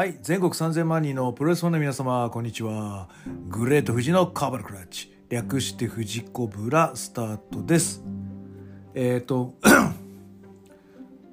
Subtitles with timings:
[0.00, 3.10] はい全国3000万人のプロレスファンの皆様こんにちは。
[3.50, 5.12] グレート富士のカーバルクラッチ。
[5.28, 8.02] 略して富士コブラスタートです。
[8.94, 9.56] えっ、ー、と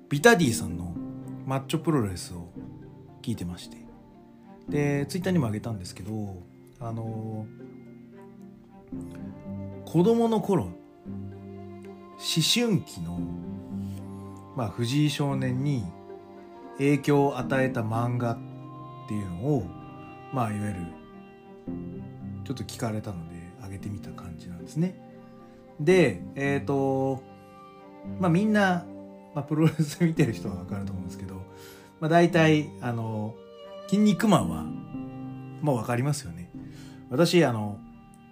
[0.10, 0.94] ビタディさんの
[1.46, 2.50] マッチョプロレスを
[3.22, 3.78] 聞いてまして。
[4.68, 6.44] でツイッターにもあげたんですけど
[6.82, 7.46] あの
[9.86, 10.74] 子供の頃思
[12.20, 13.18] 春期の
[14.58, 15.86] まあ藤井少年に
[16.80, 18.47] 影響を与えた漫画って
[19.08, 19.64] っていうのを
[20.34, 20.80] まあいわゆる
[22.44, 25.00] ちょっと聞かれたので上げてみた感じなんですね。
[25.80, 27.24] でえっ、ー、と
[28.20, 28.86] まあみんな、
[29.34, 31.36] まあ、プロレス見てる人は分かると思うんですけど、
[32.02, 33.34] まあ、大体あの
[33.88, 34.64] 「筋肉マン」は
[35.62, 36.50] もう分かりますよね。
[37.10, 37.80] 私あの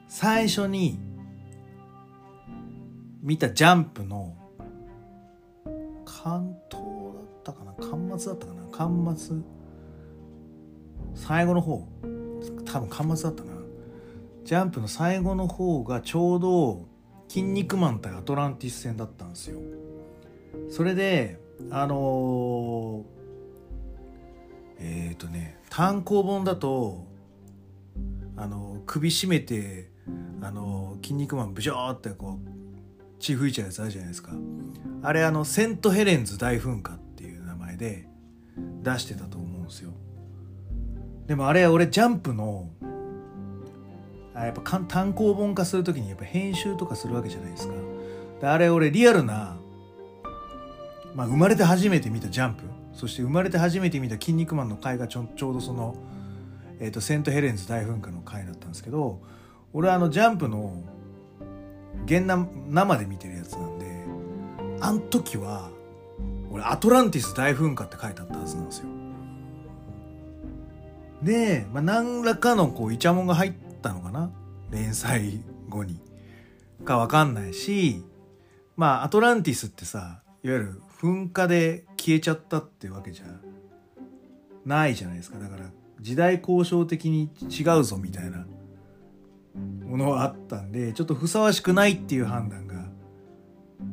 [0.10, 1.00] 最初に
[3.22, 4.36] 見たジャンプの
[6.04, 6.84] 関東
[7.14, 9.55] だったかな巻末だったかな巻末
[11.16, 11.88] 最後の方
[12.66, 13.52] 多分巻末だったな。
[14.44, 16.86] ジャンプの最後の方がちょうど
[17.28, 19.60] 「筋肉マン」対アトランティス戦だったんですよ。
[20.70, 21.40] それで
[21.72, 23.04] あのー、
[24.80, 27.08] えっ、ー、とね単行本だと
[28.38, 29.90] あの首絞めて
[30.42, 34.32] あの筋肉マンブショーってこう血吹いちゃうやつあるじゃないですか。
[35.02, 38.08] あれあのセントヘレンズ大噴火っていう名前で
[38.84, 39.92] 出してたと思うんですよ。
[41.28, 42.70] でもあれ俺ジャンプの
[44.34, 47.74] あやっぱ単行本化する時にやっぱ編集とかするわけじゃないですか。
[48.42, 49.58] であれ俺リアルな、
[51.16, 52.64] まあ、生まれて初めて見たジャンプ。
[52.96, 55.96] そして生まれて初めて見た「筋肉マン」の回がちょちょうどその、
[56.80, 59.20] えーと、セントヘレンズ大噴火の回だったんですけど
[59.74, 60.82] 俺あのジャンプの
[62.06, 64.06] 現生で見てるやつなんで
[64.80, 65.70] あん時は
[66.50, 68.95] 俺アトランティス大噴火って書いてあったはずなんですよ。
[71.22, 74.32] で、まあ、何らかのこうイチャモンが入ったのかな？
[74.72, 76.00] 連載後に。
[76.84, 78.04] か分かんないし
[78.76, 83.26] まあアトランティスってさいわゆる噴火で消えちゃったってわけじゃ
[84.66, 85.40] ないじゃないですか。
[85.40, 85.66] だから
[86.02, 88.46] 時代交渉的に違うぞみたいな
[89.88, 92.86] ものはあったんでちょっとふさわしくないっていう判断が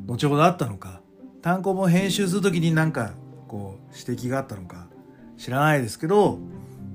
[0.05, 1.01] 後ほどあったのか。
[1.41, 3.13] 単行本編集する時になんか
[3.47, 4.87] こう指摘があったのか
[5.37, 6.39] 知らないですけど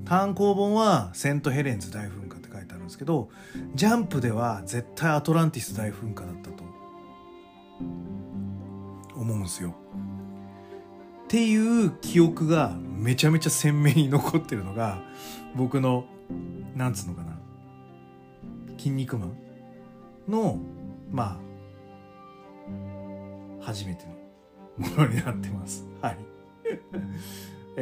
[0.05, 3.29] 単行本はセントヘレンズ大噴火って書いてあるんですけど
[3.75, 6.63] ジャンプでは絶対アトランティス大噴火だったと
[9.15, 9.75] 思うんですよ。
[11.25, 14.99] っていう記憶がめちゃめちゃ鮮明に残ってるのが
[15.55, 16.05] 僕の
[16.75, 17.37] なんつうのかな
[18.77, 19.37] 筋肉マン
[20.27, 20.57] の
[21.11, 21.39] ま
[23.61, 24.05] あ初めて
[24.79, 25.85] のものになってます。
[26.01, 26.17] はい。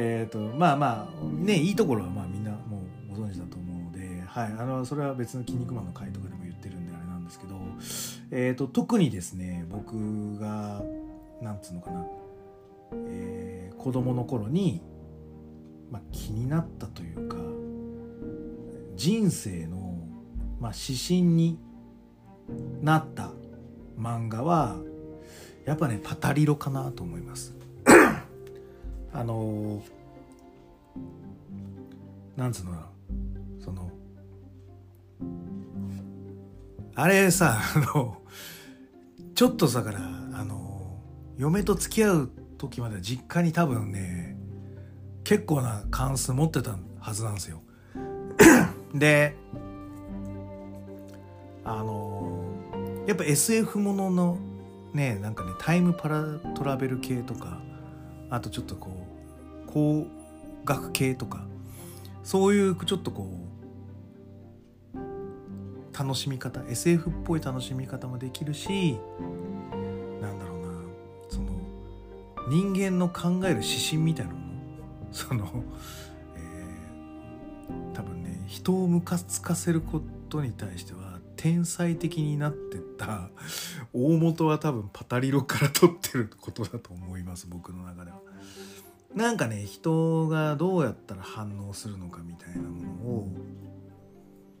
[0.00, 7.56] えっとまあまあねいいところはまあみんなもうご存知だと思うので、はい、あのそれは別の「筋肉マン」の回とかでも言ってるんであれなんですけど、
[8.30, 10.82] えーと、特にですね僕が
[11.42, 12.06] なんつうのかな、
[13.08, 14.80] えー、子供の頃に、
[15.90, 17.36] まあ、気になったというか
[18.96, 19.88] 人生の
[20.60, 21.58] まあ、指針に
[22.82, 23.30] なった
[23.98, 24.76] 漫画は
[25.64, 27.57] やっぱねパタリロかなと思います。
[29.12, 29.82] あの
[32.36, 32.72] なんつうの
[33.58, 33.90] その
[36.94, 38.18] あれさ あの
[39.34, 41.00] ちょっとさからあの
[41.36, 44.36] 嫁と付き合う時まで実家に多分ね
[45.24, 47.62] 結構な関数持ってたはずなんですよ。
[48.94, 49.36] で
[51.64, 52.44] あの
[53.06, 54.38] やっぱ SF ものの
[54.92, 56.24] ねなんかねタイムパラ
[56.54, 57.60] トラベル系とか
[58.30, 58.97] あとちょっとこう
[59.72, 60.06] 工
[60.64, 61.44] 学系とか
[62.24, 63.48] そういうちょっとこう
[65.98, 68.98] 楽しみ方 SF っぽい楽しみ方もできるし
[70.20, 70.68] なんだろうな
[71.28, 71.48] その
[72.48, 74.46] 人間の考える指針みたいなもの
[75.12, 75.64] その、
[76.36, 83.30] えー、多分ね人をムカつかせることに対しては天才的になってった
[83.92, 88.18] 大元は多分パタリロから取ってることだと思います僕の中では。
[89.18, 93.28] なんかね人がどうやったら反応するのかみたいなものを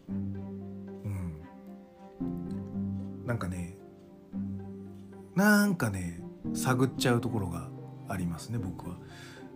[0.08, 1.42] うん。
[3.24, 3.76] なんかね
[5.36, 6.20] なんかね
[6.54, 7.68] 探っちゃうところが
[8.08, 8.96] ありますね僕は。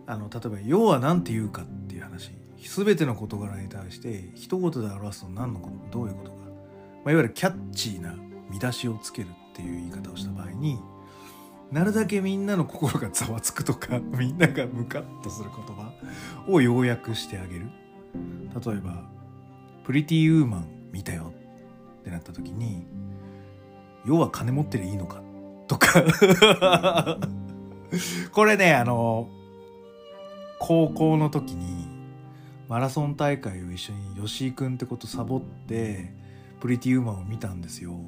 [0.07, 2.31] あの例えば「要は何て言うか」っていう話。
[2.57, 6.37] 全ての事柄に対して一言で表すと何のことどういうことか。
[7.03, 8.15] まあ、いわゆるキャッチーな
[8.49, 10.79] 見出しをつけるっていう言い方をした場合に
[11.73, 15.91] なるだけみんなの心がざわつくとか みんながムカッとする言葉
[16.47, 17.65] を要約してあげる
[18.63, 19.09] 例えば
[19.83, 21.33] 「プリティウーマン見たよ」
[22.01, 22.85] ってなった時に
[24.05, 25.23] 「要は金持ってりゃいいのか」
[25.67, 26.03] とか
[28.31, 29.27] これねあの
[30.59, 31.87] 高校の時に
[32.69, 36.13] マラソン大会を一緒に吉井君ってことサボって
[36.59, 37.99] プリティウーマンを見たんですよ。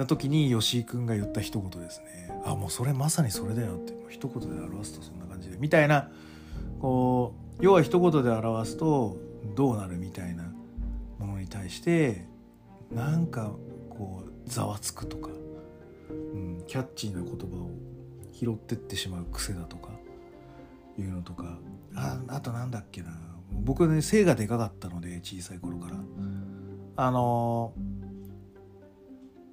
[0.00, 2.30] な時に吉井君が言った一言ですね。
[2.46, 3.92] あもうそれまさにそれだよって。
[4.08, 5.58] 一言で表すとそんな感じで。
[5.58, 6.08] みたいな
[6.80, 9.18] こう要は一言で表すと
[9.54, 10.44] どうなるみたいな
[11.18, 12.24] ものに対して
[12.90, 13.52] なんか
[13.90, 15.28] こうざわつくとか、
[16.08, 17.70] うん、キャッチーな言葉を
[18.32, 19.90] 拾ってってしまう癖だとか
[20.98, 21.58] いうのとか。
[21.94, 23.10] ああとなんだっけな。
[23.52, 25.96] 僕ね背がでかかったので小さい頃から。
[26.96, 27.74] あの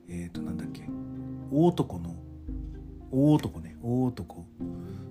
[0.10, 0.84] えっ、ー、となんだっけ？
[1.52, 2.16] 大男の
[3.12, 3.76] 大男ね。
[3.82, 4.46] 大男。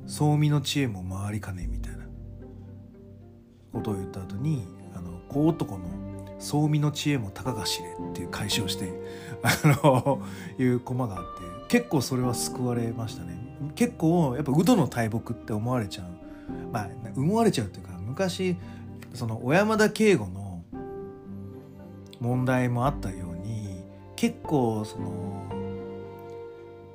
[0.06, 2.06] 総身の知恵も回りかねみたいな。
[3.76, 5.84] ことを言った後にあの小男の
[6.38, 8.92] 総身の知恵もたかが知れっていう解消して
[9.42, 9.50] あ
[9.84, 10.22] の
[10.58, 13.36] いうコマがあって結構それは救われましたね。
[13.74, 16.08] 結構やっぱウドの大木って思われちゃう。
[16.72, 18.56] まあ思われちゃうっていうか昔
[19.14, 20.62] その小山田圭吾の
[22.20, 23.25] 問題もあったよ
[24.16, 25.44] 結構その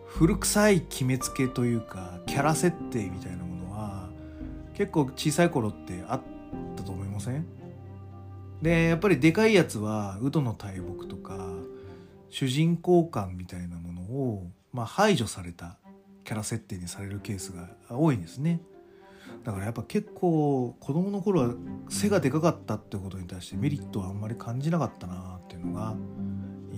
[0.06, 4.10] 古臭い決めつけというかキャラ設定みたいなものは
[4.74, 6.22] 結構小さい頃ってあっ
[6.76, 7.46] たと思いません？
[8.62, 11.48] でやっぱりでかいやつはウドの大木とか
[12.30, 15.78] 主人公感みたいなものを、まあ、排除された
[16.24, 18.62] キャラ設定にされるケースが多いんですね。
[19.44, 21.54] だからやっぱ結構子供の頃は
[21.90, 25.96] 背がでかかったってことに対してメリットはあんまり感じなかったなっていうのが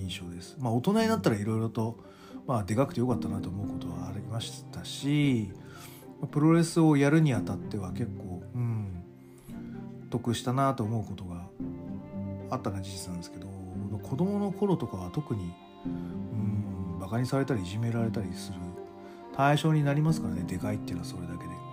[0.04, 0.58] 印象です。
[0.60, 1.98] まあ大人になったらいろいろと
[2.46, 5.50] まあでかくてよかったなと思うことはありましたし
[6.32, 9.04] プロレスをやるにあたっては結構うん
[10.10, 11.48] 得したなと思うことが
[12.50, 13.48] あったのは事実なんですけど
[14.04, 15.54] 子供の頃とかは特に
[15.86, 18.60] うんバカにされたりいじめられたりする
[19.36, 21.46] 対象になりますからねでかいっていうのはそれだけで。
[21.46, 21.64] うん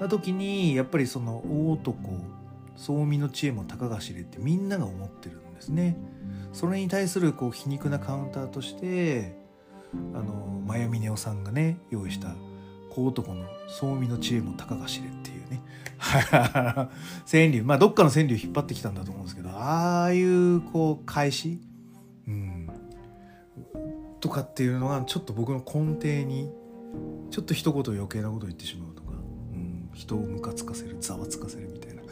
[0.00, 1.96] な時にやっぱりその大男
[2.74, 5.96] 総身の知恵もたかが知れってみんなが思ってるんですね。
[6.52, 9.34] それに対するこう皮肉なカウンターとして
[10.14, 12.34] あのマヤミネオさんがね用意した
[12.90, 15.62] 小男の総身の知恵もたかが知れっていうね。
[15.98, 17.62] 川柳。
[17.62, 21.60] まあどっかの川柳引っ張ってきたんだと思うんですけどああいうこう返し、
[22.26, 22.68] うん、
[24.20, 26.50] とかっていうのがちょっと僕の根底に
[27.30, 29.12] ちょっと一言余計なこと言ってしまうとか
[29.94, 32.02] 人をムカつかせるざわつかせるみたいな。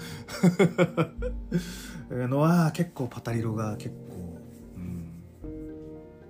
[2.29, 4.20] のは結構パタリロが結構、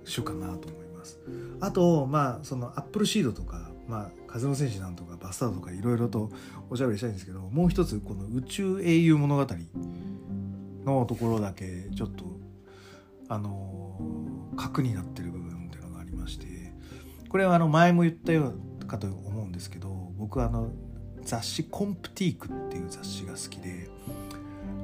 [0.03, 1.19] 主かなと思います。
[1.59, 6.29] あとまあそのアップルシードとかまあ風の戦士なんとかバスタードとかいろいろと
[6.69, 9.47] おしゃべりしたいんですけどもう一つこの宇宙英雄物語
[10.85, 12.25] のところだけちょっと
[13.27, 13.99] あの
[14.57, 16.73] 核になってる部分っていうのがありまして
[17.29, 20.71] これはあの前も言ったようかと思うんですけど僕はあの
[21.23, 23.89] 雑誌「コンプティーク」っていう雑誌が好きで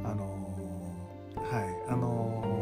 [0.03, 0.55] あの
[1.35, 2.56] はいあの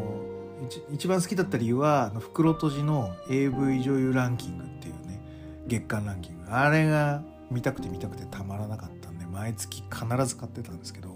[0.91, 5.21] 一番好きだった理由は袋とじの AV 女優ランキングっていうね
[5.67, 6.51] 月間ランキング。
[6.51, 11.16] あれが見たくて見たくてたまらなかったんで毎月必ず買ってたんですけど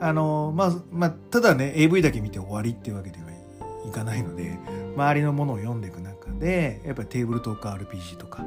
[0.00, 3.30] あのまあまあただね AV だけ見て終わりっていうわけでは
[3.86, 4.58] いかないので
[4.96, 8.44] 周りのものを読んでいく中でやっぱりテーブルトーク RPG とか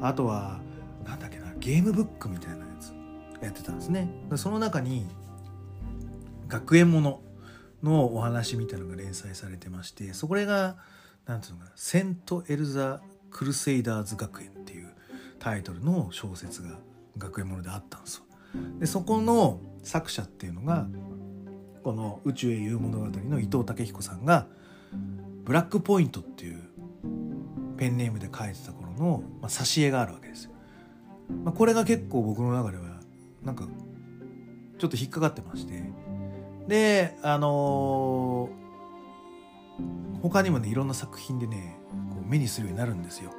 [0.00, 0.60] あとは
[1.04, 2.92] なんだっけなゲームブックみたいなやつ
[3.42, 4.08] やってたんですね。
[4.36, 5.06] その中に
[6.48, 7.20] 学園もの
[7.86, 10.76] のお話みたいのが連載されてましてそれが
[11.26, 13.00] 何ていうのかな「セント・エルザ・
[13.30, 14.88] クルセイダーズ学園」っていう
[15.38, 16.78] タイトルの小説が
[17.18, 18.24] 学園ものであったんですよ。
[18.78, 20.86] でそこの作者っていうのが
[21.82, 24.46] この「宇宙へ言う物語」の伊藤武彦さんが
[25.44, 26.60] 「ブラックポイント」っていう
[27.76, 30.52] ペンネームで書いてた頃の、まあ、挿絵があるわけですよ。
[31.44, 33.00] まあ、これが結構僕の中では
[33.44, 33.66] なんか
[34.78, 35.90] ちょっと引っかかってまして
[36.68, 41.78] であのー、他にもねいろんな作品でね
[42.10, 43.30] こう目にするようになるんですよ。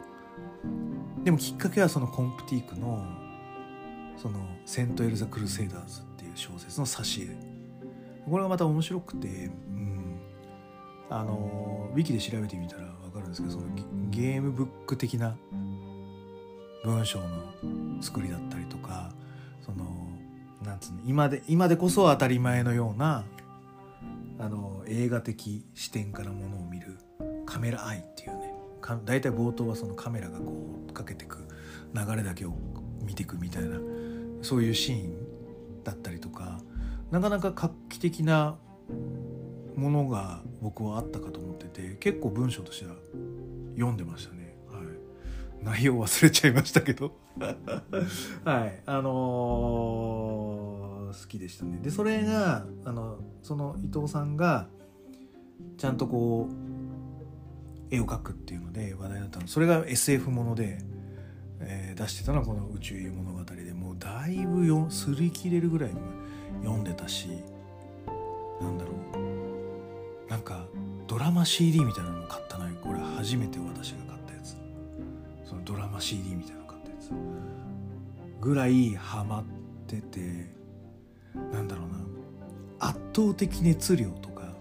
[1.24, 3.06] でもきっかけはそのコンプティークの
[4.16, 7.58] その「セント・エルザ・クルセイダーズ」っていう小説の挿絵。
[8.30, 10.20] これがまた面白くて、うん、
[11.10, 13.66] あのウィキで調べてみたら分かるんですけどその
[14.10, 15.38] ゲームブック的な
[16.84, 17.28] 文章の
[18.02, 19.12] 作りだったりとか
[19.62, 20.07] その
[20.68, 23.24] なんつうの今で今でこそ当たり前のような
[24.38, 26.98] あの映画的視点からものを見る
[27.46, 30.54] カメラアイっていうね、か大体冒頭はそのカメラがこ
[30.90, 31.48] うかけてく
[31.96, 32.54] 流れだけを
[33.02, 33.80] 見ていくみたいな
[34.42, 36.60] そういうシーンだったりとか
[37.10, 38.58] なかなか画期的な
[39.76, 42.96] ものが僕はあったかと思ってて結構文章としては
[43.76, 44.58] 読んでましたね。
[44.70, 47.16] はい、内容忘れちゃいましたけど
[48.44, 51.80] はいあのー、好きでしたね。
[51.82, 54.68] でそれがあのその伊藤さんが
[55.78, 59.48] ちゃんとこう絵を描くっていうので話題になったの。
[59.48, 60.80] それが SF もので、
[61.60, 63.74] えー、出してたのはこの「宇宙物語」で。
[63.74, 65.92] もうだいぶよ擦り切れるぐらい
[66.62, 67.30] 読んでたし
[68.60, 70.30] なんだろう。
[70.30, 70.68] なんか
[71.08, 72.76] ドラマ CD みたいなのも買ったのよ。
[72.82, 74.58] これ初めて私が買ったやつ。
[75.46, 76.57] そのドラマ CD みたいな。
[77.12, 79.44] の買ったやつぐらいハマっ
[79.88, 80.50] てて
[81.54, 81.98] なんだろうな。
[82.80, 84.54] 圧倒的熱量とか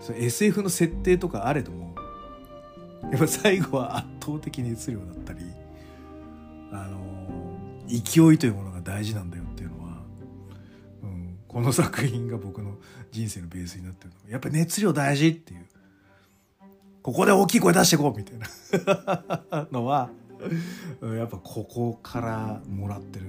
[0.00, 1.94] そ SF の設定とかあれども
[3.10, 5.40] やっぱ最後は圧倒的熱量だったり
[6.72, 6.98] あの
[7.88, 10.02] 勢いというものが大事なんだよっていうのは、
[11.02, 12.74] うん、この作品が僕の
[13.10, 14.30] 人生のベースになってるの。
[14.30, 15.66] やっぱり熱量大事っていう。
[17.06, 19.66] ここで大きい声出していこうみたいな。
[19.70, 20.10] のは
[21.00, 23.26] やっぱここからもらってる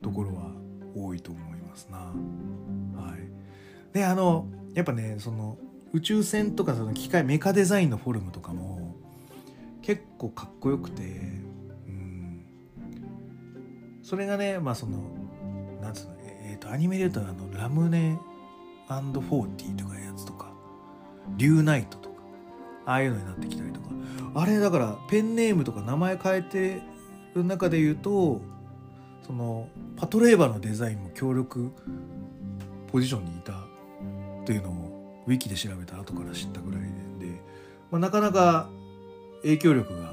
[0.00, 0.50] ところは
[0.96, 1.98] 多いと思いますな。
[1.98, 5.58] はい、であのやっぱねその
[5.92, 8.96] 宇宙船とかその機械メカデザインのフォルムとかも
[9.82, 12.46] 結構かっこよくて、うん、
[14.02, 15.02] それがねまあその
[15.82, 18.18] なんつうのえっ、ー、とアニメで言うとあのラムネ
[18.88, 20.50] フォーティーとかやつとか
[21.36, 22.09] リューナイトとか。
[22.90, 23.90] ああいうのになってきたりとか。
[24.34, 26.82] あれだからペンネームとか名前変えて
[27.34, 28.40] る中で言うと
[29.26, 31.72] そのパトレーバーのデザインも協力
[32.92, 33.64] ポジションにいた
[34.44, 37.40] というのをウィキで調べた後から知ったぐらいで、
[37.90, 38.68] まあ、なかなか
[39.42, 40.12] 影響力が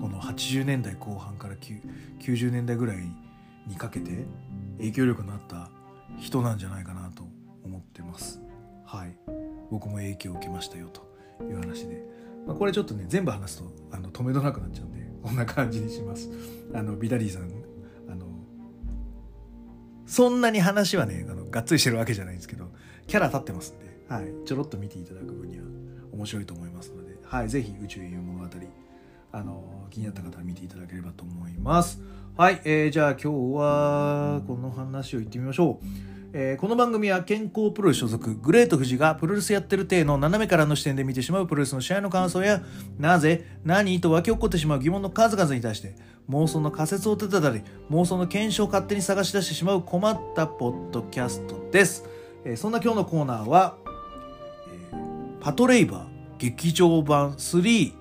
[0.00, 2.98] この80年代後半から90年代ぐらい
[3.66, 4.24] にかけて
[4.78, 5.70] 影響力のあった
[6.18, 7.24] 人なんじゃないかなと
[7.64, 8.40] 思ってます。
[8.84, 9.16] はい、
[9.70, 11.13] 僕も影響を受けましたよと。
[11.42, 12.04] いう話で、
[12.46, 16.30] まあ、これちょっとね全部話すとあの止めどなくなっちゃうんでこんな感じにします。
[16.72, 17.50] あのビダリーさん
[18.10, 18.26] あの
[20.06, 22.70] そんなに話はねあのがっつりしてるわけじゃないんですけど
[23.06, 25.64] キャラ立ってますんではい、ちょろっと見ていただく分には
[26.12, 28.48] 面白いと思いますので、はい、ぜひ宇宙人物語
[29.32, 32.00] あの気になった方は見ていただければと思います。
[32.36, 36.13] はい、えー、じゃあ今日はこの話を言ってみましょう。
[36.36, 42.60] えー、この番組は健康プロレス所属グレート富士がプロレスやってる体の斜めからの視点で見てしまうプロレスの試合の感想や
[42.98, 45.94] なぜ何と湧き起こってしまう疑問の数々に対して
[46.28, 52.04] 妄想の仮説を立てたり妄想の検証を勝手に探し出してしまう困ったポッドキャストです、
[52.44, 53.76] えー、そんな今日のコーナーは
[55.38, 56.06] パトレイバー
[56.38, 57.92] 劇場版3、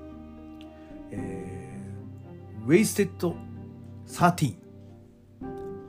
[1.11, 3.35] えー、ウェイステッド
[4.07, 4.55] 13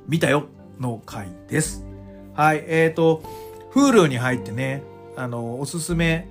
[0.08, 0.48] 見たよ
[0.78, 1.93] の回です。
[2.34, 3.22] はい、えっ、ー、と、
[3.72, 4.82] Hulu に入ってね、
[5.16, 6.26] あの、おすすめ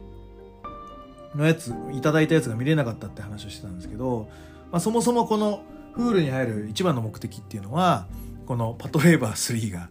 [1.33, 4.27] のやつ、いただいたやつが見れなかったって話をしてたんですけど、
[4.71, 5.63] まあ、そもそもこの
[5.95, 8.07] Hulu に入る一番の目的っていうのは、
[8.45, 9.89] このパトレーバー3が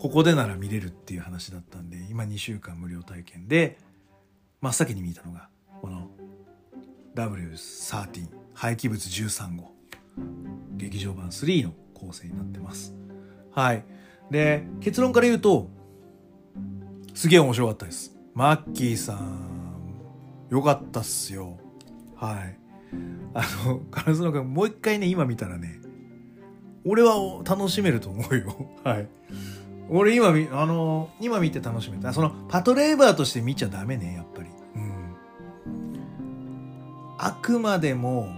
[0.00, 3.78] ここでなら見れるっていう話だったんで、今2週間無料体験で、
[4.60, 5.48] 真っ先に見たのが
[5.80, 6.10] この
[7.14, 9.70] W13 廃棄物13号
[10.76, 12.92] 劇場版3の構成になってます。
[13.52, 13.84] はい。
[14.30, 15.68] で結論から言うと
[17.14, 19.48] すげえ面白かったですマッキーさん
[20.50, 21.58] よかったっすよ
[22.16, 22.58] はい
[23.34, 25.80] あのカラスノ君もう一回ね今見たらね
[26.84, 29.08] 俺は楽しめると思うよ はい
[29.90, 32.12] 俺今、あの、今見て楽しめた。
[32.12, 34.48] その、パトレーバーとして見ちゃダメね、やっぱり。
[34.76, 35.16] うん。
[37.16, 38.28] あくまでも、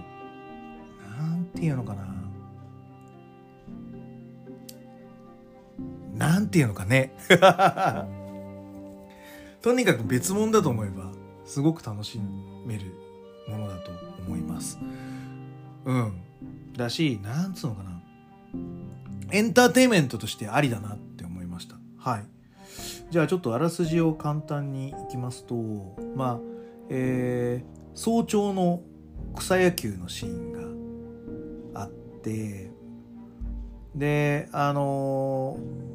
[1.19, 2.10] なんていうのかな。
[6.21, 7.13] なんていうのかね。
[9.61, 11.11] とにかく別物だと思えば、
[11.45, 12.19] すごく楽し
[12.65, 12.85] める
[13.47, 13.91] ものだと
[14.25, 14.79] 思います。
[15.85, 16.13] うん。
[16.75, 17.91] だし、なんつうのかな。
[19.31, 22.25] エンターテインメントとしてありだなって思いましたはい
[23.09, 25.55] じゃあちょっとあらすじを簡単にいきますと
[26.15, 26.39] まあ
[26.89, 28.81] えー、早朝の
[29.35, 32.71] 草野球のシーンがあって
[33.95, 35.90] であのー、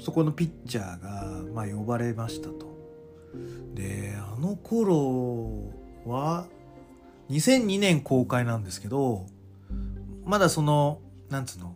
[0.00, 2.74] そこのピッチャーが、まあ、呼ばれましたと。
[3.74, 5.70] であの頃
[6.06, 6.46] は
[7.30, 9.26] 2002年公開なんですけど
[10.24, 11.74] まだそのなんつうの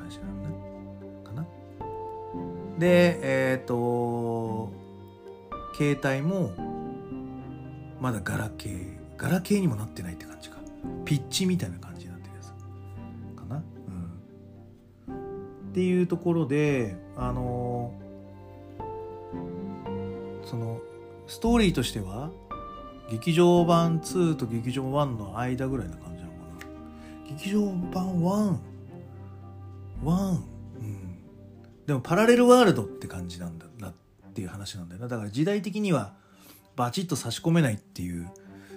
[2.79, 4.71] でえっ、と
[5.77, 6.51] 携帯も
[7.99, 10.57] まだガラケーガラケーにもなってないって感じか。
[11.03, 12.47] ピッチみたいな感じになってるやつ
[13.35, 13.57] かな。
[13.57, 15.71] うん。
[15.71, 17.93] っていうところであの
[20.45, 20.79] その
[21.27, 22.31] ストーリーとしては
[23.11, 26.37] 劇場版2と劇場1の間ぐらいな感じなのか
[27.27, 27.35] な。
[27.35, 28.57] 劇場版1
[30.05, 30.58] 1うん
[31.89, 33.93] でもパラレルワールドって感じなんだなっ
[34.35, 35.07] ていう話なんだよな。
[35.07, 36.13] だから時代的には
[36.75, 38.29] バチッと差し込めないっていう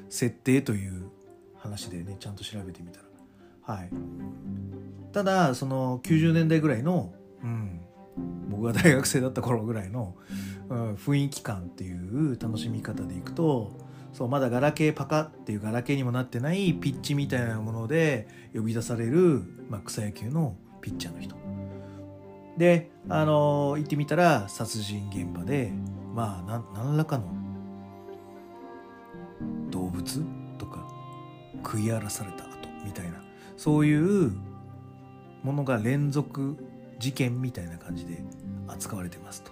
[0.08, 1.10] 設定という
[1.58, 3.00] 話でねちゃんと調べてみた
[3.66, 3.74] ら。
[3.76, 3.90] はい。
[5.12, 7.12] ただその90年代ぐらいの、
[7.44, 7.80] うん、
[8.48, 10.16] 僕が大学生だった頃ぐらいの、
[10.70, 13.72] うん、雰囲気感っていう楽しみ方でいくと
[14.14, 21.51] そうまだガラケーパカっていうガラケーにもなってないピッチみたいなもので呼び出される、まあ、草野球のピッチャーの人。
[22.56, 25.72] であのー、行ってみたら殺人現場で
[26.14, 27.24] まあ何らかの
[29.70, 30.24] 動物？
[30.58, 30.86] とか
[31.64, 33.22] 食い荒らされた後みたいな。
[33.56, 34.32] そういう
[35.42, 36.56] ものが連続
[36.98, 38.22] 事件みたいな感じで
[38.68, 39.50] 扱われてますと。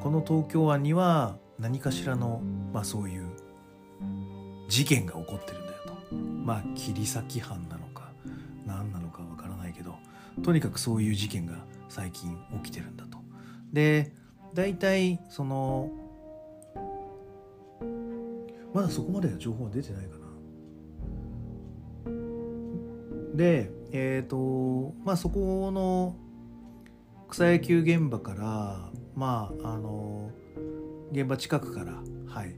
[0.00, 2.40] この東京湾には何かしらの、
[2.72, 3.26] まあ、そういう
[4.68, 6.14] 事件が起こってるんだよと。
[6.16, 8.10] まあ切り裂き犯なのか
[8.66, 9.94] 何なのかわからないけど
[10.42, 11.54] とにかくそういう事件が
[11.94, 13.18] 最近起きてるんだと。
[13.72, 14.12] で
[14.52, 15.92] 大体その
[18.74, 20.24] まだそこまでの情報は出てないかな。
[23.36, 26.16] でえっ、ー、とまあそこの
[27.28, 30.32] 草野球現場からまああの
[31.12, 32.56] 現場近くからはい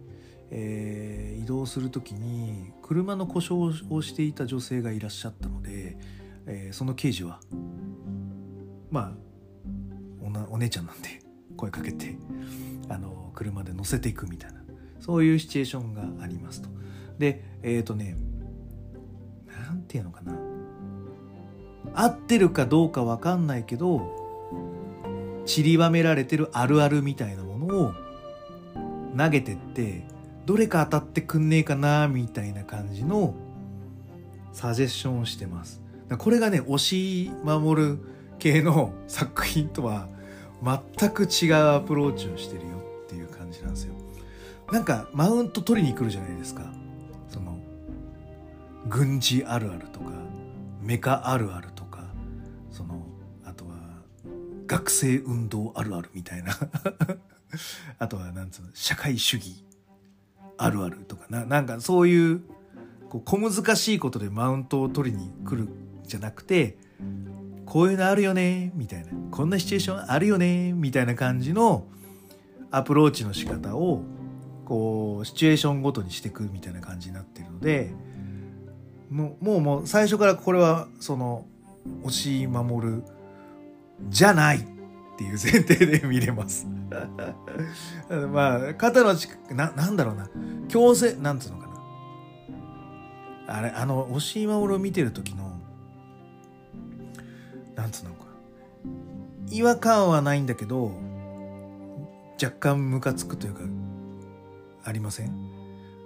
[0.51, 5.99] えー、移動する時に車の故障をしていた女性がいらっしゃったので、
[6.47, 7.41] えー、その刑事は
[8.91, 9.26] まあ
[10.47, 11.21] おなお姉ちゃんなんで
[11.57, 12.17] 声かけて
[12.89, 14.61] あの車で乗せていくみたいな
[15.01, 16.69] そういうシチュエーションがありますと。
[17.19, 18.17] でえっ、ー、とね
[19.69, 20.33] 何て言うのかな
[21.95, 24.03] 合ってるかどうか分かんないけど
[25.47, 27.95] 散りばめられてるあるあるみたいなものを
[29.17, 30.05] 投げてって
[30.45, 33.35] どれか当たってくんねえかなみたいな感じの
[34.53, 35.83] サジェッションをしてます。
[36.19, 37.99] これがね、押し守る
[38.39, 40.09] 系の作品とは
[40.63, 43.95] 全く違うアプローチをしてるよっていう感じなんですよ。
[44.73, 46.73] なんかマウント取りに来るじゃないですか。
[47.29, 47.59] その、
[48.89, 50.13] 軍事あるあるとか、
[50.81, 52.05] メカあるあるとか、
[52.71, 53.07] その、
[53.45, 53.73] あとは、
[54.67, 56.53] 学生運動あるあるみたいな
[57.99, 59.67] あとは、なんつうの、社会主義
[60.59, 62.41] あるあるとかななんかそういう
[63.09, 65.69] こう小難しいことでマウントを取りに来る
[66.05, 66.79] じゃなくて
[67.67, 71.87] こういうのあるよねみたいなこんなシチュエーションあるよねみたいな感じの
[72.71, 74.03] アプローチの仕方を
[74.65, 77.91] こうシチュエーションごとにしていくみたいな感じになってるので
[79.11, 81.47] もうもうもう最初からこれはその
[82.03, 83.03] 押し守る
[84.09, 86.67] じゃないっていう前提で見れます
[88.33, 90.29] まあ、肩の近く、な、なんだろうな。
[90.69, 91.69] 強制、なんつうのか
[93.49, 93.55] な。
[93.55, 95.46] あれ、あの、押し守を見てる時の、
[97.77, 98.27] なんつうのか。
[99.51, 100.93] 違和感はないんだけど、
[102.43, 103.61] 若干ムカつくというか、
[104.85, 105.33] ありません？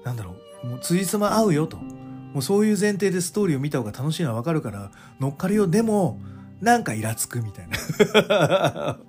[0.05, 0.67] なんだろう。
[0.67, 1.79] もう、ついつま合うよと。
[1.79, 5.67] もうそういう前提でストーリーを見た方が楽しいのはわかるから、乗っかるよ。
[5.67, 6.21] でも、
[6.61, 8.99] なんかイラつくみたいな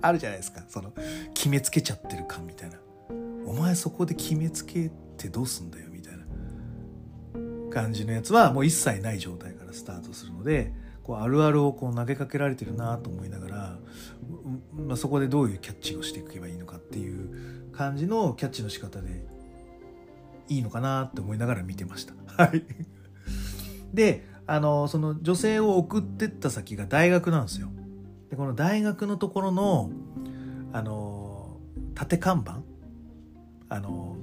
[0.00, 0.92] あるじゃないですかその
[1.34, 2.78] 決めつけちゃってる感みたいな
[3.44, 6.24] お前そこで決めつけてどうすんだよみたいな
[7.70, 13.78] 感じのやつはもう一切ない状態からスタートするのでこうあるあるをこう投げかけられてるなと思いながら、
[14.74, 19.24] まあ、そこでどういうキャッチをしていけばいいのかっていう感じのキャッチの仕方で
[20.48, 22.14] いいのかなって思いながら見てました。
[22.42, 22.64] はい。
[23.92, 27.68] で、あの、その女性を送ってった先が大学なんですよ。
[28.30, 29.90] で、この大学のところの、
[30.72, 31.58] あの、
[31.94, 32.62] 縦看板？
[33.68, 34.16] あの、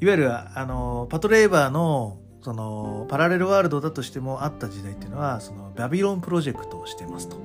[0.00, 7.36] いわゆる、あの、パトレーバーの、その、パラレルワールドだとしてもあった時代っていうのは、その、バビロンプロジェクトをしてますと。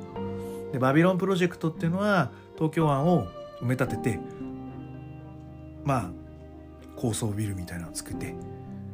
[0.71, 3.27] で、バビロンプロジェクトっていうのは、東京湾を
[3.61, 4.19] 埋め立てて、
[5.83, 6.11] まあ、
[6.95, 8.35] 高層ビルみたいなのを作って、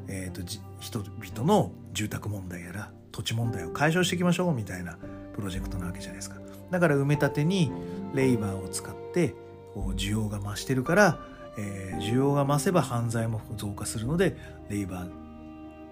[0.08, 0.42] えっ、ー、と、
[0.80, 4.98] 人々の住宅問題やら土地問題を解消していきましょうみたいな
[5.34, 6.38] プロジェクトなわけじゃないですか
[6.72, 7.72] だから埋め立てに
[8.14, 9.36] レイバーを使って
[9.74, 11.20] こう需要が増してるから、
[11.58, 14.36] えー、需要が増せば犯罪も増加するので
[14.70, 15.12] レイバー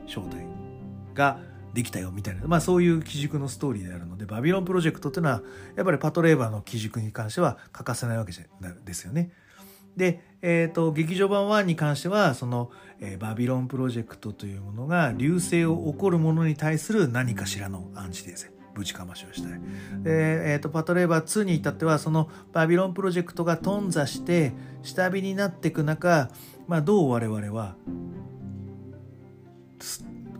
[0.07, 0.45] 正体
[1.13, 1.39] が
[1.73, 5.41] できたよみたいな、まあ、そういう基軸のストーリーであるのでバビロンプロジェクトっていうのは
[5.75, 9.31] やっぱりパトレイバーの基軸に関しては欠かせないわけですよね。
[9.95, 19.59] で、えーと、劇場版1に関してはその、えー、バビロンプロジェクトというものが隆盛を誇るものに対する何かしらのアンチテーゼぶちかましをしたい。
[20.03, 26.29] で、えーと、パトレイバー2に至ってはそのバビロンプロジェクトが頓挫して下火になっていく中、
[26.67, 27.75] まあ、どう我々は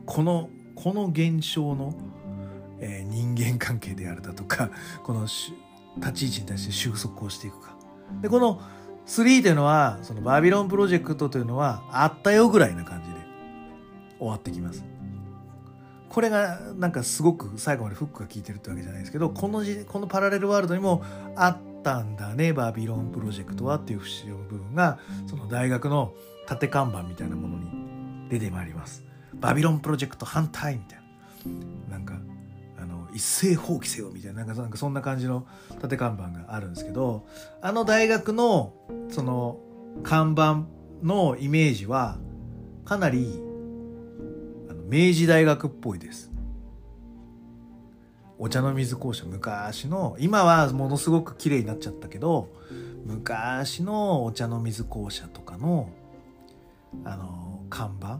[0.06, 0.50] この
[0.82, 1.94] この現象の、
[2.80, 4.72] えー、人間関係であるだとか
[5.04, 5.52] この立
[6.14, 7.76] ち位置に対して収束をしていくか。
[8.22, 8.60] でこの
[9.06, 13.16] 3というのはそのバビロンプロジェクトというのはあったよぐらいな感じで
[14.18, 14.84] 終わってきます。
[16.10, 21.04] これがなんかすごく最後までフックが効いてるってわけじゃないですけどこのこのパラレルワールドにも
[21.36, 26.14] あったんだねバビロンプロジェクトはっていう節の部分がその大学の
[26.48, 29.11] 縦看板みたいなものに出てまいります。
[29.42, 31.02] バビロンプロジェクト反対みたいな。
[31.90, 32.14] なんか
[32.80, 35.48] あの一斉放棄せよみたいななんかそんな感じの
[35.82, 37.26] 縦看板があるんですけど
[37.62, 38.74] あの大学の
[39.10, 39.60] その
[40.04, 40.66] 看板
[41.04, 42.18] のイメージは
[42.86, 43.42] かなり
[44.70, 46.32] あの明治大学っぽいです。
[48.38, 52.50] お茶の水校舎昔の今はものすごく綺麗になっちゃったけど
[53.06, 55.90] 昔のお茶の水校舎とかの
[57.06, 58.20] あの看板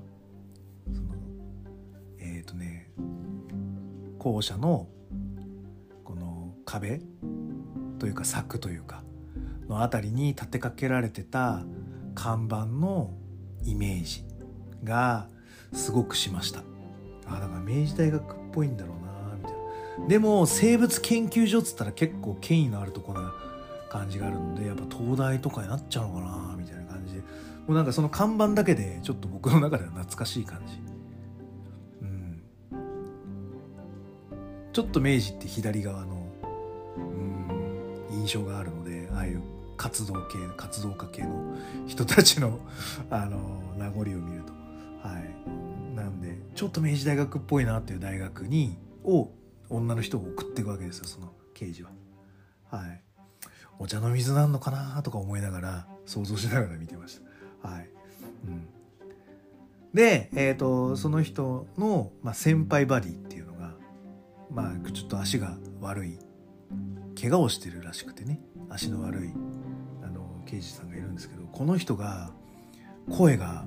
[0.88, 1.14] その
[2.20, 2.90] えっ、ー、とね
[4.20, 4.88] 校舎の
[6.04, 7.02] この壁
[8.00, 9.04] というか柵というか
[9.68, 11.64] の辺りに立てかけられてた
[12.14, 13.14] 看板の
[13.64, 14.24] イメージ
[14.84, 15.28] が
[15.74, 16.64] すごくしました。
[17.26, 19.54] あだから明治大学っぽいんだろうなみたい
[20.02, 20.08] な。
[20.08, 23.34] でも生物研究所っつったら結構権威のあるとこな
[23.90, 27.22] 感じがあるのでやっぱ東大とかになっちゃうのかなみたいな感じで。
[27.72, 30.74] もうなんかその看板だけでちょっと僕の中では懐かしい感じ。
[32.02, 32.42] うん。
[34.74, 36.28] ちょっと明治って左側の
[36.98, 39.42] うん印象があるのでああいう
[39.78, 41.56] 活動系活動家系の
[41.88, 42.60] 人たちの
[43.10, 44.52] あの名残を見ると。
[45.08, 45.96] はい。
[45.96, 49.32] なんでちょっと明治大学っぽいなっていう大学にを
[49.70, 51.92] 女の人を送っていくわけですよその刑事は。
[52.70, 53.02] はい。
[53.80, 57.31] お茶の水なんのかなとか思いながら想像しながら見てました。
[57.64, 57.90] はい、
[58.48, 58.68] うん、
[59.94, 63.74] で、えーと、その人の、まあ、先輩バディっていうのが
[64.50, 66.20] まあちょっと足が悪い
[67.20, 69.34] 怪我をしてるらしくてね足の悪い
[70.04, 72.32] あの刑事さんがいるんですけどこの人が
[73.10, 73.66] 声が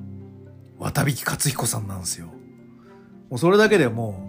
[0.78, 2.26] 渡引克彦さんなんですよ。
[3.30, 4.28] もうそれだけでも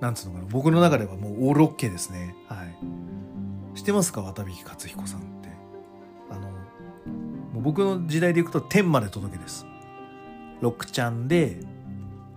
[0.00, 2.34] うなんつうのかな僕の中ではもうオールオッケーですね。
[2.48, 3.76] はい。
[3.76, 5.45] 知ってますか渡引克彦さんって。
[7.56, 9.64] もう僕の時代でいくと天まで届けです。
[10.60, 11.56] 6ちゃんで、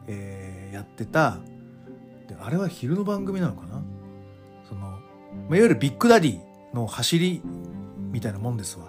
[0.07, 1.39] えー、やってた。
[2.29, 3.83] であれは昼の番組なのかな？
[4.69, 6.39] その、まあ、いわゆるビッグダディ
[6.73, 7.41] の走り
[8.11, 8.85] みたいなもんですわ。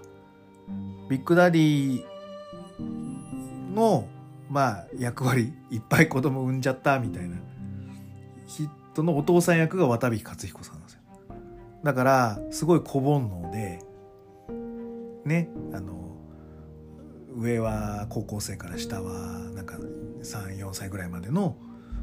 [1.08, 2.04] ビッグダディ
[3.74, 4.06] の、
[4.48, 7.38] まあ、役割、いっぱい子供産んじゃったみたいな。
[8.46, 11.00] 人のお父さん役が綿引勝彦さんなんですよ。
[11.82, 13.80] だから、すごい子煩悩で、
[15.24, 16.09] ね、あの、
[17.40, 19.12] 上は高校生から下は
[19.54, 19.76] なんか
[20.22, 21.56] 3、4歳ぐらいまでの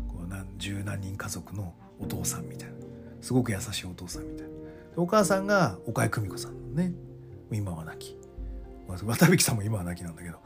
[0.07, 2.75] こう何十何人家族のお父さんみたいな。
[3.21, 4.53] すごく優しいお父さんみたいな。
[4.95, 6.93] お母さんが岡井久美子さんね
[7.51, 8.17] 今は亡き。
[8.87, 10.37] 渡引さんも今は亡きなんだけど。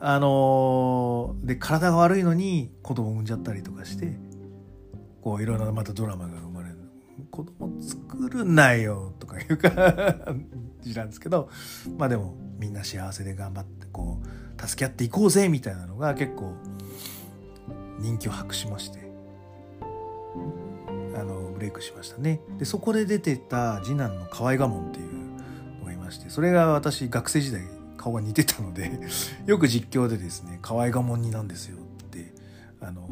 [0.00, 4.16] あのー、で体が悪いのに子供を産んじゃったりとかして
[5.22, 6.76] こういろいろなまたドラマが生まれる。
[7.32, 10.46] 子供作るなよとかいう感
[10.80, 11.48] じなんですけど
[11.96, 16.54] まあでもみんな幸せで頑張ってこう助け合っていこうぜみたいなのが結構
[17.98, 19.08] 人気を博しまして
[21.14, 22.40] あのブレイクしましたね。
[22.58, 27.62] でそこで出てた次男の河合我門っていうのがいましてそれが私学生時代
[27.96, 29.00] 顔が似てたので
[29.46, 32.32] よく実況でですね「河合我門になんですよ」って
[32.80, 33.08] あの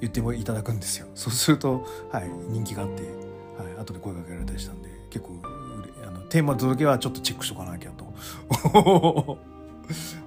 [0.00, 1.06] 言ってもいただくんですよ。
[1.14, 8.09] そうすると、はい、人気があって、はい、後で声かけられたりしたんで結構あのテーマ届けはちょっとチェックしとかなきゃと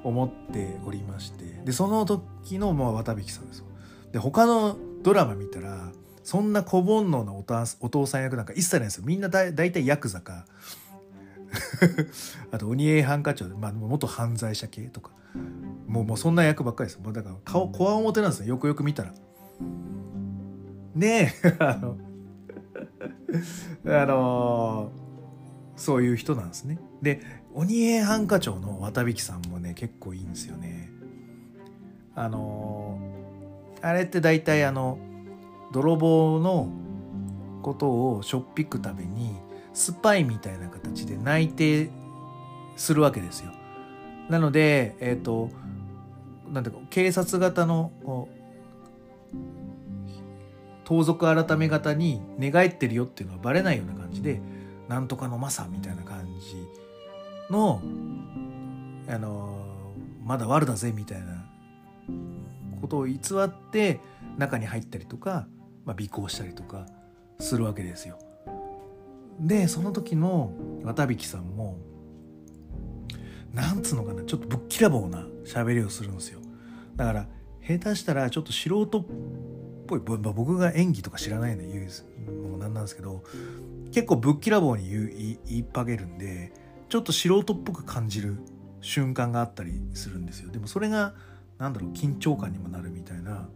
[0.04, 1.46] 思っておりまして。
[1.66, 3.66] でその時のまあ渡引さんですよ。
[4.12, 5.92] で他のドラマ見たら
[6.24, 7.46] そんな小煩悩なお
[7.86, 9.04] お父さん役なんか一切ないですよ。
[9.06, 10.46] みんなだだいたいヤクザか。
[12.52, 15.12] あと鬼平犯科長で、まあ、元犯罪者系とか。
[15.88, 17.00] もうもうそんな役ばっかりです。
[17.00, 18.48] もうだから顔こわ表なんですよ。
[18.48, 19.14] よくよく見たら。
[20.96, 21.56] ねえ。
[21.60, 21.98] あの
[23.86, 26.80] あのー、そういう人なんですね。
[27.02, 27.22] で
[27.56, 30.89] 鬼平犯科長の渡引さんもね結構いいんですよね
[32.16, 34.98] あのー、あれって大体あの
[35.72, 36.70] 泥棒の
[37.63, 39.36] ことをしょっぴくために
[39.74, 41.89] スパイみたいな形で内定
[42.76, 43.52] するわけですよ。
[44.30, 45.50] なので、えっ、ー、と、
[46.52, 49.38] なんていうか、警察型のこう
[50.84, 54.39] 盗賊改め型に寝返ってるよっていうのはバレないような感じで、
[54.88, 56.56] なんとかのマサみたいな感じ
[57.50, 57.82] の、
[59.08, 61.46] あのまだ悪だぜみたいな
[62.82, 64.00] ことを偽って
[64.38, 65.48] 中に入ったりとか、
[65.86, 66.86] まあ、尾行したりとか
[67.40, 68.18] するわけですよ。
[69.40, 70.54] でその時の
[70.84, 71.78] 綿引さんも
[73.54, 76.40] なんつうのかなちょっとぶっきらぼうな喋りをするんですよ
[76.96, 77.28] だから
[77.68, 79.06] 下手したらちょっと素人っ
[79.88, 83.24] ぽい僕が演技とか知らないの言うのもなんなんですけど
[83.92, 85.12] 結構ぶっきらぼうに言う
[85.48, 86.52] 言いっぱげるんで
[86.94, 88.38] ちょっと素人っぽく感じる
[88.80, 90.52] 瞬間があったりするんですよ。
[90.52, 91.16] でもそれが
[91.58, 93.50] なんだろう緊張感にもなるみたいな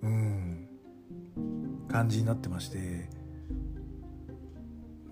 [0.00, 0.66] うん
[1.86, 3.10] 感じになってまして。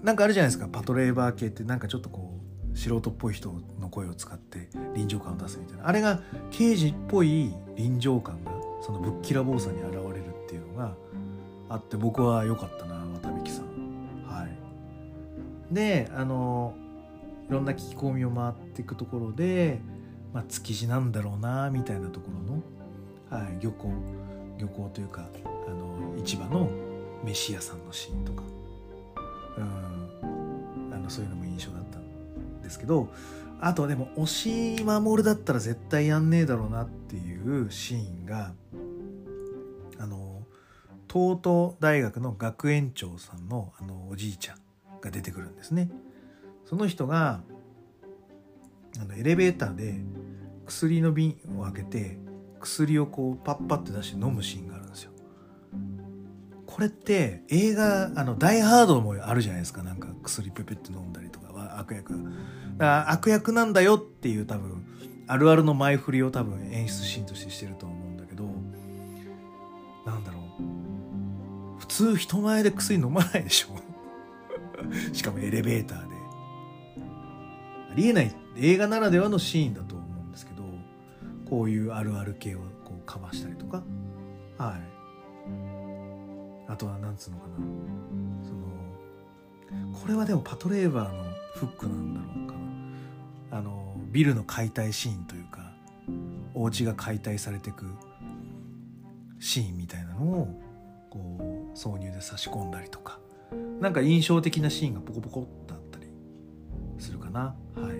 [0.02, 0.68] なんかあるじゃないですか。
[0.68, 2.40] パトレーバー系ってなんかちょっとこ
[2.72, 5.86] う素人っぽい人の声を使って臨場感を出すみたいな。
[5.86, 10.94] あれが刑事っぽい臨場感がそのぶっきらぼうさに現れるっていうのが
[11.68, 13.66] あって僕は良かったな渡引さん。
[14.26, 15.74] はい。
[15.74, 16.74] であの
[17.48, 19.80] いろんな聞き込みを回っていくところで、
[20.32, 22.28] まあ、築地なんだろうなみたいなとこ
[23.30, 23.92] ろの、はい、漁港
[24.58, 25.28] 漁港というか
[25.66, 26.70] あの市場の
[27.24, 28.42] 飯屋さんのシーンとか
[29.58, 33.08] うんあのそういうのも印象だったんですけど
[33.60, 38.52] あとでも押し守だったら絶対やんねえだろうなっていうシーンが
[39.98, 40.42] あの
[41.12, 44.56] 東都大学の学園長さんのあのおじいちゃん
[45.00, 45.90] が出てくるんですね。
[46.72, 47.42] その人が
[48.98, 50.00] あのエレベーターで
[50.64, 52.16] 薬の瓶を開けて
[52.60, 55.12] 薬をこうパッパって出して飲むシーンがあるんですよ。
[56.66, 59.82] これって映画「あのダイ・ハード」もあるじゃないですか。
[59.82, 61.52] なんか薬ペペって飲んだりとか。
[61.52, 62.18] は悪役。
[62.78, 64.82] か悪役なんだよっていう多分
[65.26, 68.44] あるあるの前振りを多分演出シーンとしてしてると思うんだけど
[70.06, 71.80] なんだろう。
[71.80, 73.76] 普通人前で薬飲まないでしょ。
[75.12, 76.11] しかもエレベーターで。
[77.92, 80.62] ありえない映画ならではのシーンだと思うんですけど
[81.48, 83.82] こういうあるある系をこうかましたりとか。
[84.56, 84.80] はい。
[86.68, 87.56] あとはなんつうのかな。
[88.42, 88.60] その
[89.92, 91.22] これはでもパトレーバーの
[91.54, 92.54] フックなんだろうか
[93.50, 93.58] な。
[93.58, 95.72] あのビルの解体シーンというか
[96.54, 97.84] お家が解体されてく
[99.38, 100.48] シーンみたいなのを
[101.10, 101.18] こ
[101.74, 103.18] う挿入で差し込んだりとか。
[103.80, 105.71] なんか印象的なシーンがポコポコって
[107.32, 107.56] な。
[107.74, 107.92] は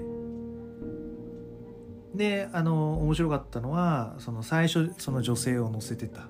[2.15, 2.17] い。
[2.17, 6.29] であの面白かったのはその最初その女性を乗せてた。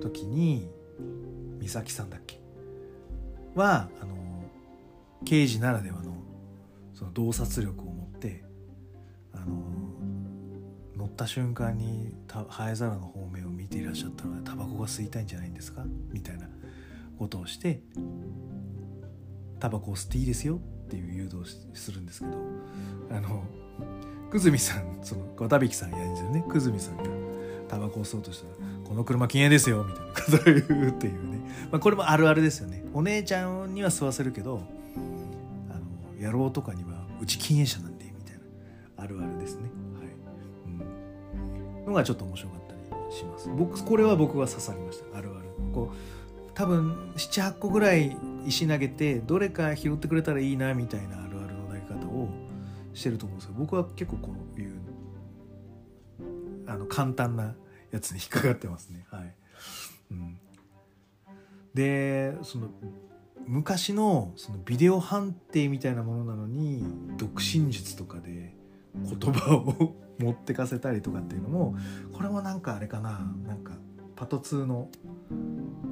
[0.00, 0.68] 時に
[1.58, 2.40] 美咲さんだっけ？
[3.54, 4.16] はあの
[5.24, 6.14] 刑事ならではの
[6.94, 8.44] その洞察力を持って
[9.32, 9.46] あの
[10.96, 12.14] 乗った瞬間に
[12.48, 15.84] ハエ皿の方面を見ていらっしゃったのでタバコが吸いたいんじゃないんですか？
[16.12, 16.48] みたいな
[17.18, 17.80] ことをして
[19.58, 20.60] タバコを吸っていいですよ。
[20.88, 21.36] っていう誘導
[21.74, 22.32] するんですけど
[23.10, 23.44] あの
[24.32, 27.04] 久住さんその綿引さんやるんですよね久住さんが
[27.68, 28.54] タバコを吸おうとしたら
[28.88, 32.82] この車禁煙ですよみたいなことを言うっていうね、まあ、これもあるあるですよね。
[32.94, 34.62] お姉ちゃんには吸わせるけど
[35.70, 35.74] あ
[36.18, 38.40] の野郎とかにはうち禁煙者なんでみたいな
[38.96, 39.70] あるあるですね。
[39.98, 40.08] はい、
[41.82, 43.50] うん、のがちょっと面白かったりします。
[43.50, 45.18] 僕これは僕は刺さりました。
[45.18, 45.48] あるある。
[45.74, 45.96] こう
[46.58, 52.28] 多分78個ぐらい石投げてどれか拾ってくれたらいいなみたいなあるあるの投げ方を
[52.94, 54.72] してると思うんですけど僕は結構こういう
[56.66, 57.54] あの簡単な
[57.92, 59.06] やつに引っかかってますね。
[59.08, 59.34] はい、
[60.10, 60.36] うん、
[61.74, 62.70] でその
[63.46, 66.82] 昔のそのビデオ判定みたいなものなのに
[67.16, 68.56] 独身術とかで
[68.96, 71.76] 言葉を 持ってかせたりとかっていうのも
[72.12, 73.20] これもなんかあれかな。
[73.46, 73.74] なんか
[74.18, 74.90] パト2の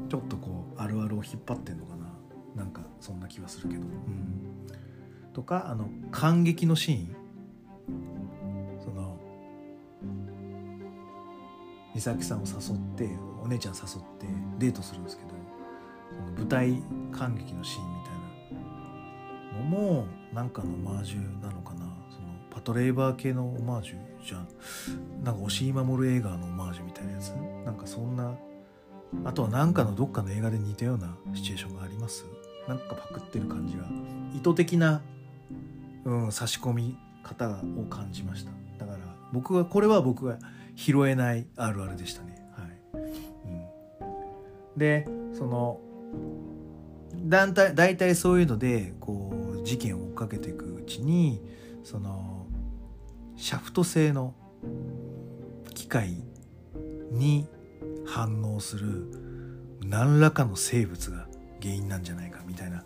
[0.08, 2.06] ちょっとこうあるあるを引っ張ってんのかな。
[2.56, 7.16] なんかそんな気はするけど、うん、とかあの感激のシーン。
[11.94, 13.08] 美咲さんを誘って
[13.42, 13.84] お姉ちゃん誘っ
[14.18, 14.26] て
[14.58, 15.30] デートするんですけど
[16.10, 18.14] その舞台感激のシーンみたい
[19.54, 21.86] なのもなんかのオマージュなのかな。
[22.10, 24.48] そのパトレーバー系のオマージュじゃん
[25.24, 27.30] なんか押井守映画のオマージュみたいなやつ？
[27.64, 28.34] なんかそんな
[29.24, 32.24] あとは何かのどっかの映画で似たようなシチュエーションがあります？
[32.66, 33.84] なんかパクってる感じが。
[34.34, 35.00] 意図的な、
[36.04, 38.50] うん、差し込み方を感じました。
[38.78, 38.98] だから
[39.32, 40.38] 僕はこれは僕が
[40.74, 42.44] 拾えないあるあるでしたね。
[42.56, 45.80] はい、うん、でその
[47.14, 51.40] 団体大体そういうのでこう事件を追っかけていくうちに
[51.84, 52.25] その
[53.36, 54.34] シャフト製の
[55.74, 56.16] 機械
[57.10, 57.46] に
[58.06, 59.10] 反応する
[59.84, 61.26] 何らかの生物が
[61.60, 62.84] 原因なんじゃないかみたいな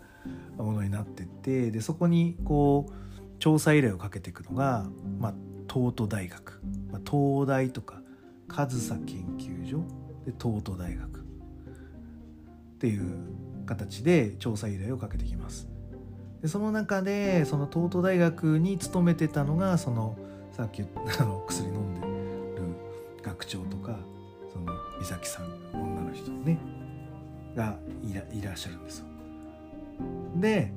[0.57, 4.85] ものになってってでそこにこう調査依頼をかけていくのが、
[5.19, 5.33] まあ、
[5.71, 6.61] 東都大学、
[6.91, 8.01] まあ、東大とか
[8.47, 9.83] 上総研究所。
[10.25, 11.19] で東都大学。
[11.19, 11.23] っ
[12.77, 13.15] ていう
[13.65, 15.67] 形で調査依頼をかけてきます。
[16.41, 20.17] でその中でその東都大学に勤めてたのがその
[20.61, 20.83] さっき
[21.19, 22.63] あの薬飲んでる
[23.23, 23.97] 学長とか
[24.53, 26.59] その美咲さん女の人ね
[27.55, 29.05] がいらっしゃるんですよ。
[30.35, 30.71] で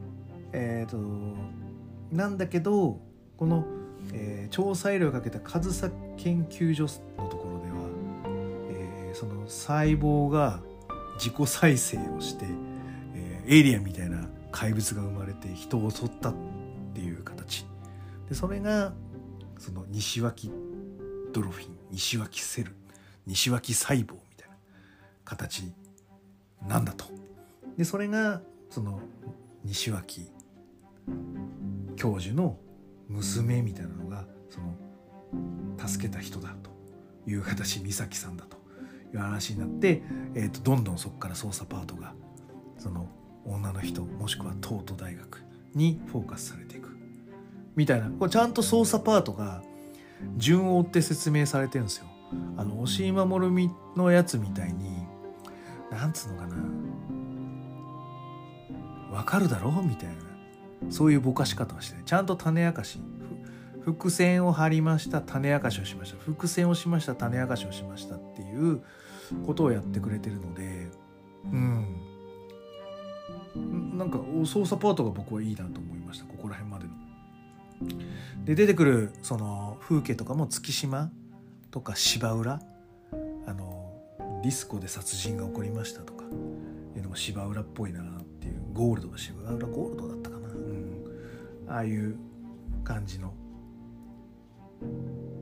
[0.54, 0.96] えっ、ー、と
[2.10, 2.98] なんだけど
[3.36, 3.66] この、
[4.14, 6.84] えー、調査依頼をかけた上総研究所
[7.18, 7.76] のところでは、
[8.70, 10.60] えー、その細胞が
[11.16, 12.46] 自己再生をして、
[13.14, 16.34] えー、エイリアンみたいな怪物が生まれて人を襲ったっ
[16.94, 17.66] ていう形
[18.30, 18.94] でそれが
[19.58, 20.50] その西脇
[21.32, 22.74] ドルフィン西脇セル
[23.26, 24.56] 西脇細胞みたいな
[25.24, 25.72] 形
[26.66, 27.06] なんだと。
[27.76, 28.40] でそれが
[28.70, 29.00] その
[29.64, 30.30] 西脇
[31.96, 32.58] 教授の
[33.08, 34.74] 娘みたいなのがその
[35.86, 36.70] 助けた人だと
[37.30, 38.56] いう形美咲さんだと
[39.14, 40.02] いう話になって、
[40.34, 42.14] えー、とどんどんそこから捜査パートが
[42.78, 43.08] その
[43.44, 45.42] 女の人もしくは東都大学
[45.74, 46.83] にフォーカスされていく。
[47.76, 48.10] みたいな。
[48.10, 49.62] これちゃんと捜査パートが
[50.36, 52.06] 順を追って説明されてるんですよ。
[52.56, 55.06] あの押井守のやつみたいに
[55.90, 56.56] なんつうのかな。
[59.12, 60.14] わかるだろうみたいな。
[60.90, 63.00] そういうぼかし方をしてちゃんと種明かし。
[63.84, 66.18] 伏線を張りました種明かしをしました。
[66.18, 68.82] 伏線をしました種明かしをしましたっていう
[69.46, 70.88] ことをやってくれてるので。
[71.52, 71.84] うん。
[73.98, 76.24] なんか操作パートが僕はいいなと思いました。
[76.24, 76.83] ここら辺まで。
[78.44, 81.10] で出てくるその風景とかも月島
[81.70, 82.60] とか芝浦
[83.46, 83.92] あの
[84.42, 92.16] ディスコで殺人が起こりましたとかいうのも芝浦っぽいなっていうゴールドが芝浦ゴールドだったかな、うん、ああいう
[92.84, 93.32] 感じの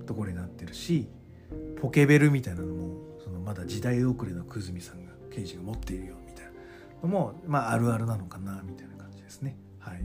[0.06, 1.08] ところになってるし
[1.80, 6.52] ポケベルみたいなのもそのまだ時代遅れの久住さんが刑事が持っているよみたいな
[7.02, 9.56] のも、まあ、あるあるなのかなみたいな感じですね。
[9.80, 10.02] はい、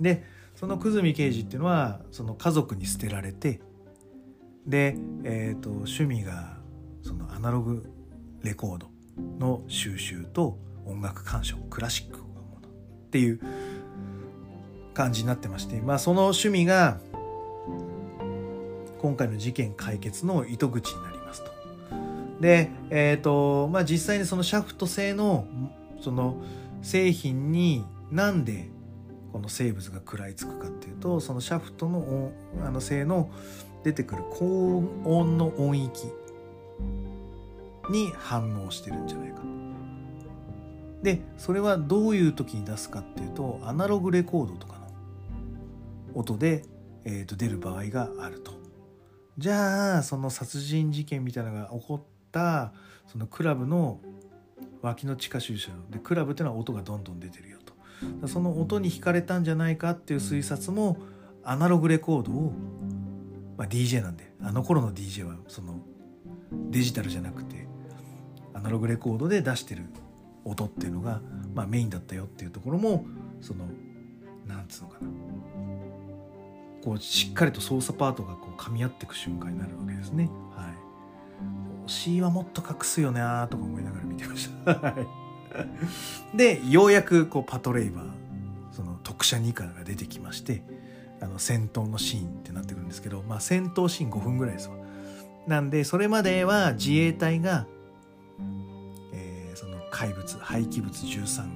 [0.00, 0.24] で
[0.58, 3.60] その久住刑事っていうのはその家族に捨てられて
[4.66, 6.56] で、えーと、趣味が
[7.02, 7.88] そのアナログ
[8.42, 8.88] レコード
[9.38, 13.40] の収集と音楽鑑賞クラシックをものっていう
[14.94, 16.98] 感じになってまして、まあ、その趣味が
[19.00, 21.52] 今回の事件解決の糸口になりますと。
[22.40, 25.46] で、えっ、ー、とまあ、実際にそのシャフト製の
[26.00, 26.42] その
[26.82, 28.70] 製品になんで
[29.32, 32.32] この生物が食らいつくかっていうとそのシャフトの
[32.64, 33.30] あの製の
[33.84, 36.08] 出てくる高音の音域
[37.90, 39.38] に反応してるんじゃないか
[41.02, 44.88] でそれはどういう時に出すかっていうとアナログレコードとかの
[46.14, 46.64] 音で、
[47.04, 48.52] えー、と出る場合があると。
[49.36, 52.72] じゃあその殺人事件みたいなのが起こった
[53.06, 54.00] そのクラブの
[54.82, 57.57] 脇の地下駐車でクラブっていうのは音がどんどん出てるよ。
[58.26, 60.98] その音に惹かれたんじゃないかっていう推察も
[61.42, 62.52] アナログレコードを
[63.58, 65.80] まあ、DJ なんであの頃の DJ はその
[66.70, 67.66] デジタルじゃなくて
[68.54, 69.82] アナログレコードで出してる
[70.44, 71.20] 音っていうのが、
[71.54, 73.04] まあ、メインだったよっていうところも
[73.40, 73.66] その
[74.46, 75.08] なんつうのかな
[76.84, 80.30] こうしっかりと操作パートがこう噛み合っていく瞬間になるわけですね。
[80.54, 81.90] はい。
[81.90, 84.94] C はもっと隠すよなとか思いながら見てました。
[86.34, 88.04] でようやくこうパトレイバー
[88.72, 90.62] その特殊2課が出てきまして
[91.20, 94.76] あの戦闘のシーンってなってくるんですけど、まあ、戦闘シーン5分ぐらいですわ。
[95.46, 97.66] なんでそれまでは自衛隊が、
[99.12, 101.48] えー、その怪物廃棄物13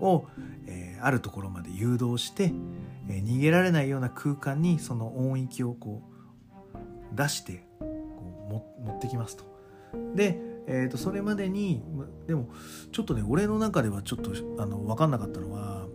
[0.00, 0.26] 号を、
[0.66, 2.52] えー、あるところまで誘導して、
[3.08, 7.86] えー、逃げられないような空間にその音域をこう出してこ
[8.48, 9.44] うも持ってきますと。
[10.14, 11.82] で、えー、とそれまでに
[12.26, 12.48] でも
[12.92, 14.30] ちょっとね俺の中ではちょっと
[14.62, 15.86] あの分かんなかったのは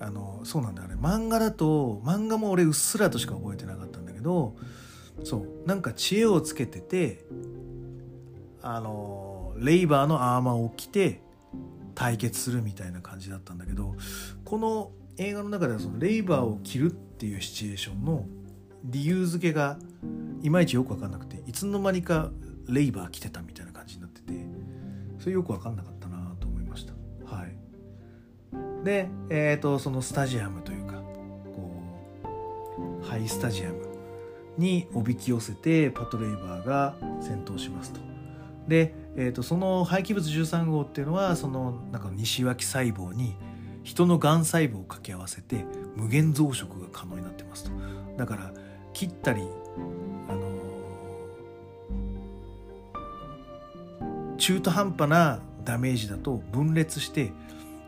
[0.00, 0.96] あのそうなんだよね。
[0.96, 4.56] 漫画だと漫画も俺うっすらとしか覚えてなかったんだけど
[5.24, 7.24] そうなんか知恵をつけてて
[8.62, 11.20] あのレイバーのアーマーを着て
[11.94, 13.94] 対決するみたいな感じだったんだけど
[14.44, 18.24] この映画の中ではそのレイバーを着るっていうシチュエーションの
[18.84, 19.78] 理由付けが
[20.42, 22.30] いまいちよく分かんなくていつの間にか
[22.68, 24.32] レイバー来てたみたいな感じになってて
[25.18, 26.92] それよく分かんなかったなと思いました。
[27.24, 27.56] はい。
[28.84, 30.94] でえっ、ー、とそのスタジアムというか
[31.54, 31.82] こ
[33.02, 33.88] うハイスタジアム
[34.56, 38.00] におびき寄せてパトレイバーが戦闘しますと。
[38.66, 43.34] で、えーと、その廃棄物13号っていうのはそのなんか西脇細胞に
[43.82, 45.64] 人のがん細胞を掛け合わせて
[45.96, 47.70] 無限増殖が可能になってますと。
[48.18, 48.52] だから
[48.92, 49.42] 切ったり
[54.38, 57.32] 中途半端なダメージだと分裂して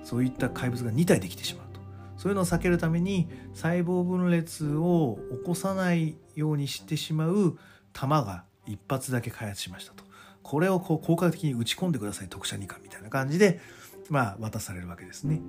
[0.05, 1.81] そういった怪物が2体できてしまうと。
[2.17, 7.57] そういうのを避けるために細胞分裂を起こさないようにしてしまう
[7.95, 10.05] 弾が一発だけ開発しましたと。
[10.43, 13.61] これをこう効果的に打ち込んでください特殊二課みたいな感じで、
[14.09, 15.41] まあ、渡されるわけですね。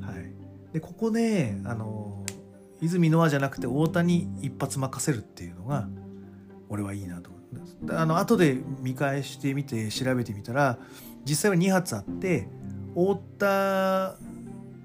[0.00, 0.32] はい、
[0.72, 2.24] でここであの
[2.80, 5.88] 泉ノアじゃなくて大谷一発任せるっていうのが
[6.68, 7.37] 俺はいいなと思う。
[7.90, 10.78] あの後で見返してみて調べてみたら
[11.24, 12.48] 実際は2発あって
[12.94, 14.16] 太田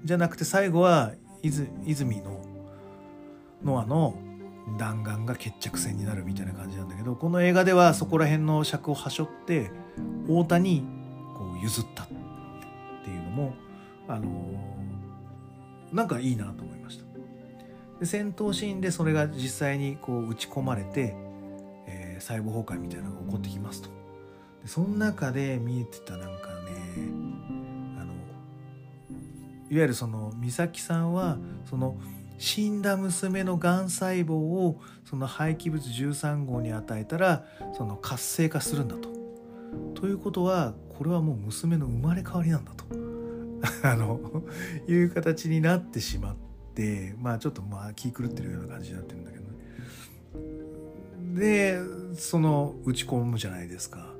[0.04, 1.12] じゃなくて最後は
[1.42, 2.40] 泉の
[3.62, 4.16] ノアの
[4.78, 9.70] 弾丸が決着戦になるみたいな感じなんだけどこの映画ではそこら辺の尺をはしょって
[10.26, 10.84] 太田に
[11.34, 13.54] こう譲ったっていうのも
[14.08, 17.04] あのー、なんかいいなと思いました。
[18.00, 23.88] で戦闘シーンでそれが実際にこう打ち込まれて、ー、細胞崩壊みたいなのが起こってきますと
[24.62, 26.72] でその中で見えてたなんかね
[27.98, 28.12] あの
[29.70, 31.38] いわゆるその美咲さんは
[31.68, 31.96] その
[32.38, 37.44] 死んだ娘のがん細胞をその廃棄物13号に与えたら
[37.76, 39.08] その活性化するんだと。
[39.94, 42.84] ということはこれはもう娘の生まれ変わりなんだと
[43.82, 44.20] あの
[44.88, 46.36] いう形になってしまっ
[46.74, 49.43] てまあちょっとまあ気狂ってるような感じになってるんだけど。
[51.34, 51.80] で
[52.16, 54.14] その打ち込むじゃないですか。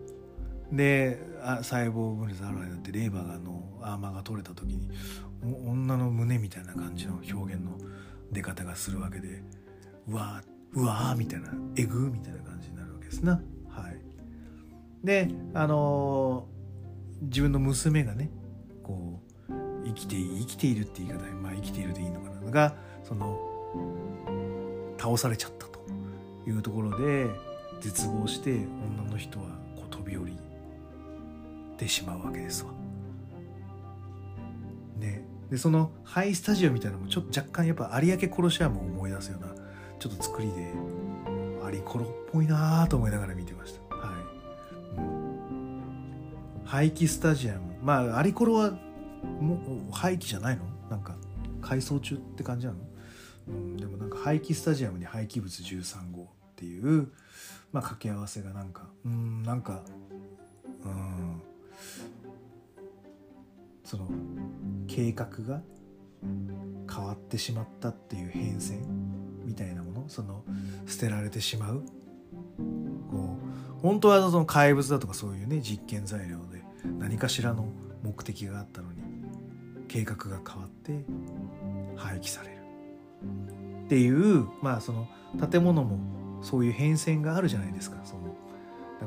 [0.73, 1.21] で
[1.63, 4.91] 細胞分裂あるになってレーバーのアーマーが取れた時に
[5.67, 7.79] 女の胸みたいな感じの表現の
[8.33, 9.43] 出方がするわけで
[10.09, 13.41] うわーうわーみたいなえぐみたいな感じになるわけですな。
[13.69, 14.01] はい、
[15.05, 18.31] であのー、自分の娘がね
[18.83, 19.53] こう
[19.87, 23.39] 生きて生きているって言い方まあ生きているでいいのかながその
[24.99, 25.74] 倒されちゃった
[26.47, 27.31] いうところで
[27.81, 30.39] 絶望して女の人はこう飛び降り
[31.77, 32.71] てしまうわけですわ。
[34.99, 35.25] ね。
[35.51, 39.55] でそのハイスタジオみたいなのもちょっと若干やっぱ有明コロシアムを思い出すような
[39.99, 40.73] ちょっと作りで
[41.65, 43.97] アリコロっぽいなと思いながら見てました。
[43.97, 45.81] はい、うん、
[46.65, 47.61] 廃棄スタジアム。
[47.83, 48.71] まあアリコロは
[49.41, 49.55] も
[49.91, 50.65] う廃棄じゃないの？
[50.91, 51.17] なんか
[51.61, 52.79] 改装中って感じなの、
[53.49, 56.27] うん、でもなんか廃棄スタジアムに廃棄物13号っ
[56.57, 57.13] ていう、
[57.73, 59.83] まあ、掛け合わせがなんかうんなんか
[60.85, 61.43] うん
[63.85, 64.09] その
[64.87, 65.61] 計画が
[66.91, 68.79] 変わってしまったっていう変遷
[69.45, 70.43] みたいなものその
[70.87, 71.83] 捨てられてしまう。
[73.11, 73.39] こ
[73.79, 76.63] う本当はその怪物だとかそういうね実験材料で
[76.99, 77.69] 何かしらの
[78.03, 79.03] 目的があったのに
[79.89, 81.05] 計画が変わって
[81.97, 82.54] 廃棄される。
[83.85, 85.09] っていうまあその
[85.51, 85.99] 建物も
[86.43, 88.21] そういう変遷があるじゃないですかその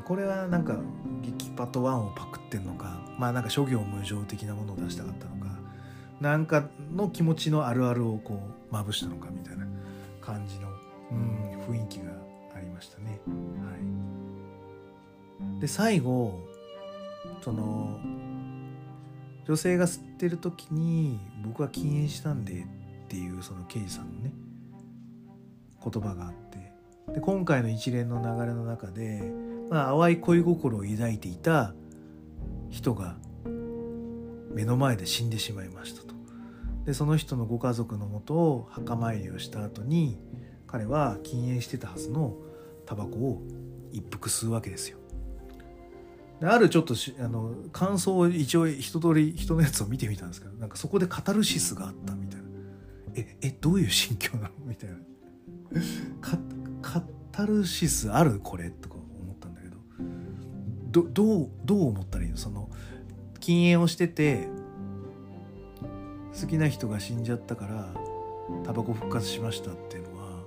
[0.02, 0.78] これはなんか
[1.22, 5.48] 激パト1をパクってんのかまあなんか諸行無常的なものを出したかったのか
[6.20, 8.40] なんかの気持ちのあるあるをこ
[8.70, 9.66] うまぶしたのかみたいな
[10.20, 10.68] 感じの、
[11.12, 12.12] うん、雰囲気が
[12.54, 13.20] ありましたね。
[13.26, 13.32] は
[15.56, 16.40] い、で最後
[17.40, 18.00] その
[19.46, 22.56] 女性が吸ってる時に僕は禁煙したんでっ
[23.08, 24.32] ていうその刑事さんのね
[25.82, 26.72] 言葉があって。
[27.14, 29.32] で今回の一連の流れの中で、
[29.70, 31.74] まあ、淡い恋心を抱いていた
[32.68, 33.16] 人が
[34.52, 36.14] 目の前で死んでしまいましたと。
[36.84, 40.18] でその人のご家族のもとを墓参りをした後に
[40.66, 42.34] 彼は禁煙してたはずの
[42.86, 43.42] タバコを
[43.92, 44.98] 一服吸うわけですよ。
[46.40, 52.37] であるちょっとあの感想を一応一通り人のやつを見てみたんですけどなんかそこでカタルシスがあったみたいな。
[53.14, 54.50] ええどういう心境なの？
[54.66, 54.96] みたいな。
[56.82, 57.02] カ
[57.32, 58.70] タルシスあるこれ？
[58.70, 59.76] とか思ったんだけど。
[60.90, 62.36] どどうどう思ったらいいの？
[62.36, 62.70] その
[63.40, 64.48] 禁煙をしてて
[66.40, 67.94] 好きな人が死んじゃったから
[68.64, 70.42] タバコ復活しましたっていうのは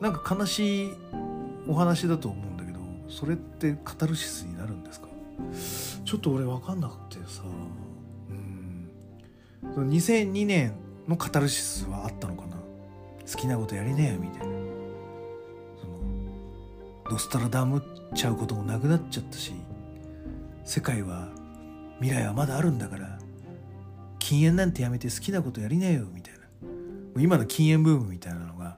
[0.00, 0.90] なんか悲しい
[1.66, 2.78] お話だと思うんだけど
[3.08, 5.08] それってカタルシスになるんですか？
[6.04, 7.42] ちょっと俺分かんなくてさ。
[8.30, 8.90] うん。
[9.90, 10.72] 2002年
[11.08, 12.56] のカタルシスはあったのかな？
[13.30, 14.52] 好きなことやりねえよみたいな。
[15.80, 15.92] その
[17.10, 17.82] ノスタラダムっ
[18.14, 19.52] ちゃうこともなくなっちゃったし
[20.64, 21.28] 世界は
[21.98, 23.18] 未来はまだあるんだから
[24.18, 26.40] 禁煙なんてやめて好きなことやりなよみたいな。
[27.20, 28.76] 今の禁煙ブームみたいなのが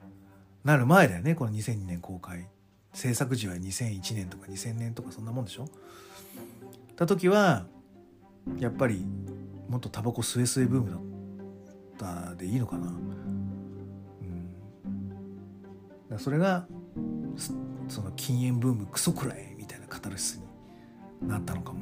[0.63, 2.47] なる前だよねこの2002年公開。
[2.93, 5.69] 制作時は2001年とか2000年とかそんなもんでしょ？
[6.95, 7.65] た時は
[8.59, 9.05] やっぱり
[9.69, 11.10] もっとタバコ吸え吸えブームだった。
[12.37, 12.87] でいいのかな？
[16.09, 16.19] うん。
[16.19, 16.67] それが
[17.87, 20.41] その禁煙ブームクソくらいみたいなカタルシス
[21.21, 21.79] になったのかも。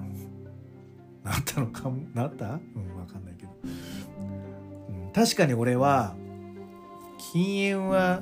[1.21, 1.97] なったのかも？
[2.13, 2.53] なった？
[2.53, 2.59] うん
[2.95, 6.15] 分かんないけど、うん、確かに俺は
[7.31, 8.21] 禁煙は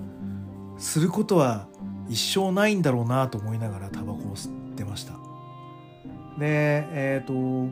[0.77, 1.67] することは
[2.09, 5.13] 一生ないんだろうなと思いながらタバコを吸ってました。
[6.39, 7.71] でえっ、ー、と1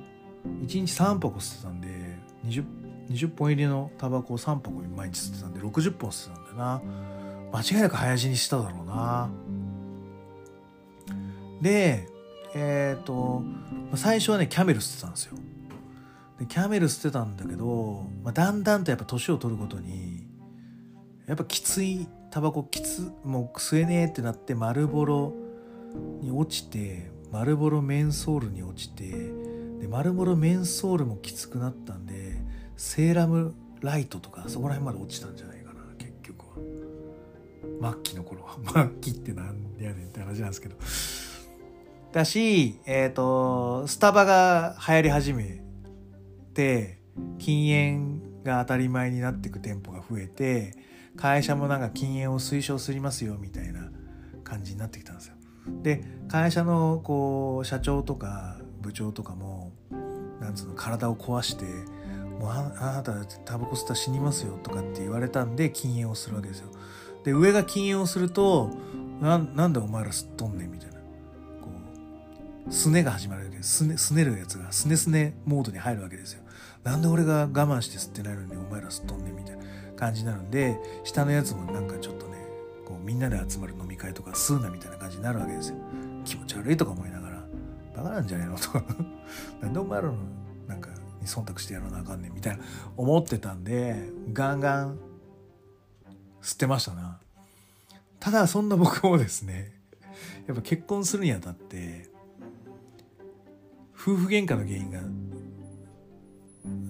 [0.67, 2.63] 日3箱吸ってたんで 20,
[3.09, 6.81] 20本入りのタバコを3箱毎日吸ってたんで60本吸ってたんだよな。
[7.53, 9.29] 間違いなく早死にしただろうな。
[11.61, 12.07] で
[12.53, 13.43] えっ、ー、と
[13.95, 15.37] 最初はねキャメル吸ってたんですよ。
[16.39, 20.27] でキャメル吸ってたんだけど、まあ、だんだんとやっぱ年を取るごとに
[21.27, 25.33] やっぱきついタバコきつもう吸えねえってなって丸ボロ
[26.21, 29.09] に落ちて丸ボロメンソールに落ちて
[29.79, 32.24] で丸ボロメンソールもきつくなったんで
[32.77, 36.45] セーラムライトとかそこら辺まで落ちたんじゃないかな結局
[37.81, 37.91] は。
[37.93, 38.57] 末期の頃は。
[38.73, 40.75] 末期ってなんやねんって話なんですけど。
[42.11, 45.61] だしえっ、ー、とスタバが流行り始め
[46.53, 46.99] て
[47.39, 50.77] 禁煙が当たり前になっていく店舗が増えて
[51.17, 53.89] 会社もなんか禁煙を推奨すりますよみたいな
[54.43, 55.35] 感じになってきたんですよ。
[55.81, 59.73] で会社のこう社長とか部長とかも
[60.39, 61.65] なんつうの体を壊して
[62.39, 62.63] 「もうあ
[62.95, 66.69] なたタバコ吸ったら死にますよ」とかって言われたんで禁煙をするわけですよ。
[67.23, 68.69] で上が禁煙をすると
[69.21, 70.95] 「なんでお前ら吸っとんねん」みたいな
[71.61, 71.69] こ
[72.67, 76.41] うすねが始まるわけですねすねるやつがすねすねモードに入るわけですよ。
[76.83, 79.65] なんで俺が我慢して吸ってないのにお前ら吸っとんねんみたいな。
[79.95, 82.37] 感じになるんで下のやつもなんかちょっとね
[82.85, 85.77] こうみんなで集まる飲み会とか吸うなみたいな感じになるわけですよ
[86.23, 87.43] 気持ち悪いとか思いながら
[87.95, 88.83] バカなんじゃねえのとか
[89.61, 90.25] なんでお前らのなんか
[91.25, 92.63] に忖度してやらなあかんねんみたいな
[92.95, 94.99] 思ってたんでガンガン
[96.41, 97.19] 吸ってましたな。
[98.19, 99.71] ただそんな僕もですね
[100.47, 102.09] やっぱ結婚するにあたって
[103.93, 104.99] 夫婦喧嘩の原因が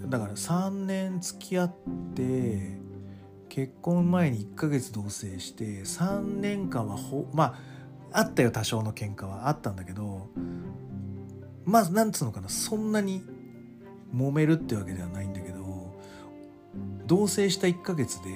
[0.08, 1.74] だから3年付き合っ
[2.16, 2.78] て
[3.50, 7.56] 結婚前に1ヶ月同棲して3年間はほま
[8.14, 10.30] ああったよ多少の喧嘩はあったんだけど
[11.66, 13.24] まあなんつうのかなそんなに
[14.16, 15.94] 揉めるってわけではないんだけど
[17.06, 18.30] 同棲した1ヶ月で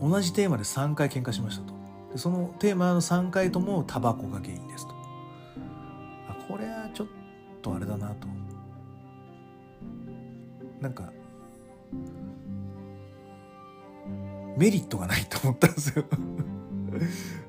[0.00, 1.74] 同じテーマで3回喧嘩しましたと。
[2.12, 4.94] でそのテーマの3回ともタバコが原因ですと。
[6.28, 7.06] あこれはちょっ
[7.60, 8.28] とあれだなと。
[10.80, 11.12] なんか
[14.56, 16.04] メリットがないと思ったんですよ。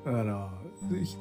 [0.06, 0.50] だから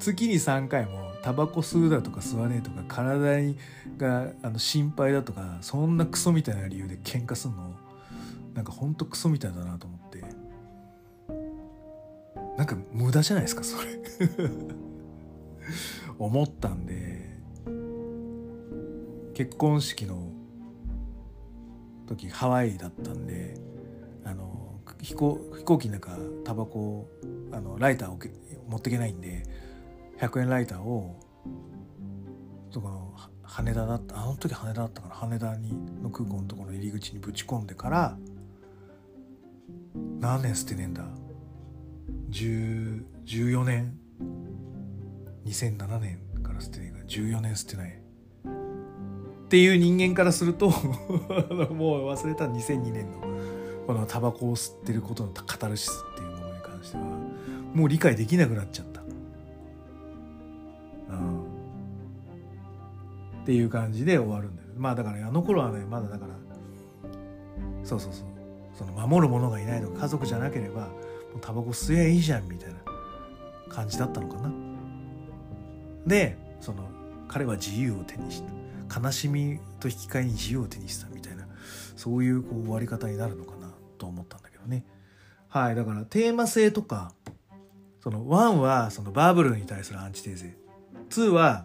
[0.00, 3.54] 月に3回もタバコ吸うだとか吸わねえとか体
[3.96, 7.74] があの心配だとかそんなクソみたいな理由で喧嘩すんの？
[8.54, 10.24] なんかほんとクソみたいだなと思って。
[12.56, 13.98] なんか無駄じゃないですかそれ。
[16.18, 17.28] 思ったんで
[19.34, 20.32] 結婚式の
[22.08, 23.56] 時ハワイだったんで
[24.24, 27.08] あの飛行飛行機の中タバコ
[27.52, 28.18] あのライターを
[28.68, 29.44] 持っていけないんで
[30.20, 31.18] 100円ライターを
[32.70, 38.18] そこの羽田だったあの時羽田だったかな羽田にの空港のところの入り口にぶち込んでから
[40.20, 41.04] 何年捨てねえんだ
[42.30, 43.98] ？14年
[45.46, 47.90] ？2007年から捨てねえから14年捨てない。
[47.90, 50.68] っていう人間からすると
[51.72, 52.46] もう忘れた。
[52.46, 53.20] 2002年の
[53.86, 57.04] このタバコを吸ってることのカタルシスっていうものに関しては
[57.72, 58.97] もう理解できなくなっちゃった。
[63.48, 66.34] っていう感じで終わるんだよまあだからあの頃はねまだだから
[67.82, 68.26] そうそうそう。
[68.74, 70.88] その守る者がいないとか家族じゃなければも
[71.36, 72.76] うタバコ吸えばいいじゃんみたいな
[73.70, 74.52] 感じだったのかな。
[76.06, 76.90] でその
[77.26, 78.42] 彼は自由を手にし
[78.90, 79.00] た。
[79.00, 81.46] 悲しみと引き換えに自由を手にしたみたいな
[81.96, 84.84] そういうこう終わり方になるのかなと思ったんだけどね。
[85.48, 87.14] はいだからテーマ性とか
[88.02, 90.54] その1はそのバブルに対するアンチテーゼ。
[91.08, 91.64] 2は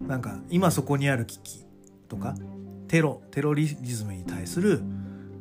[0.00, 1.64] なんか今そこにある危機
[2.08, 2.34] とか
[2.88, 4.82] テロテロリズムに対する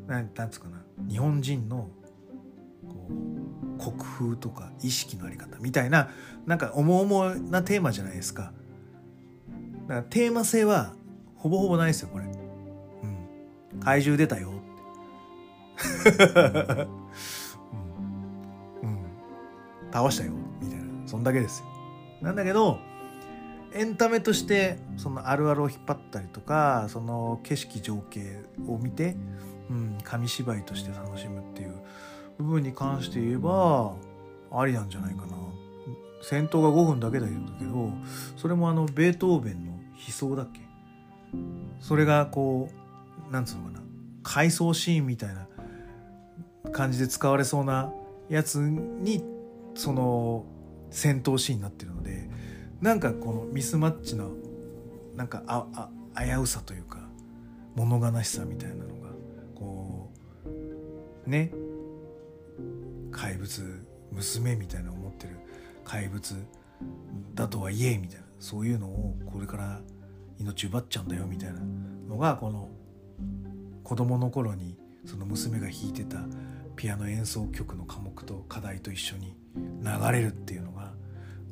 [0.07, 1.89] なんなんつうかな日本人の
[2.87, 6.09] こう国風とか意識のあり方みたいな
[6.45, 8.51] なんか重々なテーマじゃないですか。
[9.83, 10.93] だからテーマ性は
[11.35, 12.31] ほぼほぼないですよこれ、うん、
[13.81, 14.49] 怪獣出たよ、
[18.81, 18.97] うん、うん、
[19.91, 20.31] 倒したよ。
[20.61, 20.85] みたいな。
[21.05, 21.65] そんだけですよ。
[22.21, 22.79] なんだけど
[23.75, 29.15] エンタメとしてそのあるあるを引っ張ったりとかその景色情景を見て、
[29.69, 31.73] うん、紙芝居として楽しむっていう
[32.37, 33.95] 部分に関して言えば
[34.51, 35.33] ありなんじゃないかな。
[36.21, 37.33] 戦闘が5分だけだけ
[37.65, 37.89] ど
[38.37, 39.71] それもあのベートーベンの
[40.07, 40.61] 悲壮だっけ？
[41.81, 42.69] それがこ
[43.29, 43.79] うなんつうのかな？
[44.23, 45.47] 回想シーンみたいな
[46.71, 47.91] 感じで使われそうな
[48.29, 49.21] やつに
[49.75, 50.45] その
[50.91, 52.29] 戦闘シーンになってるので
[52.83, 54.31] なんかこのミスマッチの
[55.15, 56.99] なんかああ危うさというか
[57.75, 59.07] 物悲しさみたいなのが
[59.55, 60.11] こ
[61.25, 61.53] うね
[63.09, 65.37] 怪物娘みたいな思ってる
[65.85, 66.35] 怪物
[67.33, 69.79] だとはいえみたいなそういうのをこれから
[70.37, 71.61] 命奪っちゃうんだよみたいな
[72.09, 72.67] のがこの
[73.85, 76.17] 子供の頃にその娘が弾いてた
[76.75, 80.92] ピアノ演奏曲の科目と課題と一緒に流れるっていうのが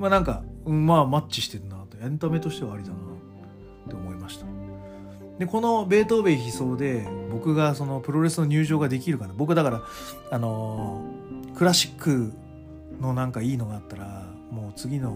[0.02, 1.96] まあなんか、まあマッチしてるなと。
[2.02, 4.48] エンタメとしてはありだなって思いました。
[5.38, 9.34] でこのベートーベン悲壮で僕がそのプロレスの入場ができるかな。
[9.36, 9.82] 僕だから
[10.32, 12.34] あのー、クラシック
[13.00, 15.16] のなんかいいのがあったらもう次の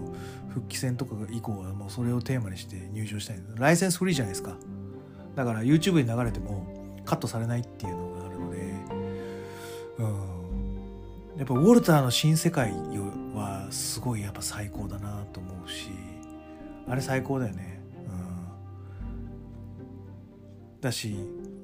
[0.50, 3.42] 復帰戦とか以降はもうそれをテーマにして入場したい。
[3.56, 4.56] ライセンスフリーじゃないですか。
[5.34, 6.64] だから YouTube に流れても
[7.04, 8.58] カットされないっていうのがあるので
[9.98, 11.38] うん。
[11.38, 12.72] やっぱウォルターの新世界
[13.36, 15.90] はすごいやっぱ最高だなと思うし
[16.88, 17.80] あれ最高だよね。
[20.74, 20.80] うん。
[20.80, 21.16] だし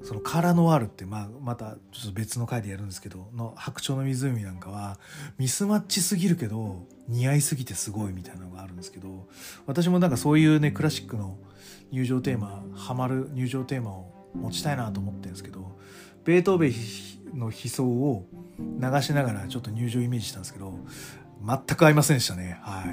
[0.03, 4.99] そのカラノワールって、まあ、またちょっと別の回でやるんですけどの白鳥の湖なんかは
[5.39, 9.29] ミスマッチすぎるけど似合いすぎてすごいみたいなのがあるんですけど
[9.67, 11.39] 私もなんかそういうねクラシックの
[11.93, 15.79] 入場テーマハマる入場テーマを持ちたいなと思ってるんですけど
[16.25, 16.69] ベートーベ
[17.37, 18.27] ンの悲壮を
[18.59, 20.79] 流しながらちょっと入場イメージしたんですけど
[21.45, 22.93] 全く合いませんでしたねはいう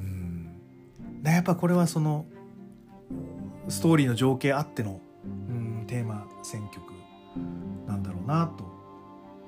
[0.00, 0.60] ん
[1.24, 2.26] やっぱこれはその
[3.68, 6.92] ストーリーの情景あってのうんテーマ選曲
[7.86, 8.64] なんだろうなと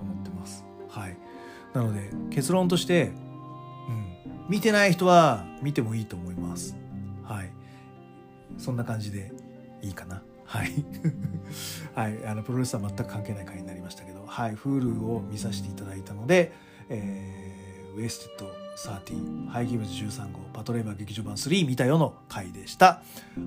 [0.00, 1.16] 思ってますはい
[1.74, 3.12] なので結論として
[3.88, 4.16] うん
[4.48, 6.76] 見てない人は見てもいいと思います。
[7.24, 7.50] はい。
[8.58, 9.32] そんな感じで
[9.82, 10.22] いいかな。
[10.44, 10.70] はい。
[11.94, 12.24] はい。
[12.26, 14.54] あの、プロレスは全く関係ない回になりましたけど、はい。
[14.54, 16.52] Hulu を見させていただいたので、
[16.88, 17.45] えー、
[17.96, 23.00] Wasted Thirteen 廃棄物13号パトレイバー劇場版3見たよの回でした。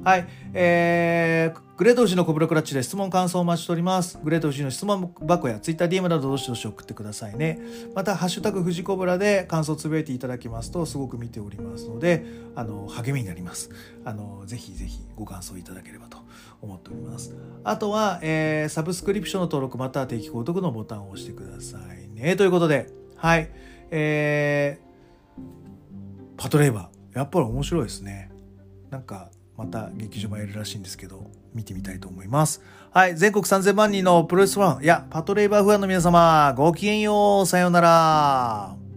[0.04, 4.20] はいえー、グレート富士のコブラクラッチで質問感想をお待ちしております。
[4.24, 7.60] グレート富士の質問箱や Twitter DM などどしどし送ってくださいね。
[7.94, 12.26] またハッシュタグ富士コブラで感想をつぶやいていただきますとすごく見ておりますので
[12.56, 13.70] あの励みになります。
[14.04, 16.18] あのぜひぜひご感想いただければと
[16.60, 17.36] 思っております。
[17.64, 22.36] あとは、えー、サブスクリプションの登録または定期購読のボタンを押してくださいね。
[22.36, 23.69] ということではい。
[23.92, 24.90] えー
[26.38, 27.18] パトレーバー。
[27.18, 28.32] やっぱり面白いですね。
[28.90, 32.62] なんかまた劇場もやるらしいんですけど見てみたいと思います。
[32.92, 38.89] はい全国3000万人のプロレスファンいやパトレーバーファンの皆様ごきげんようさようなら。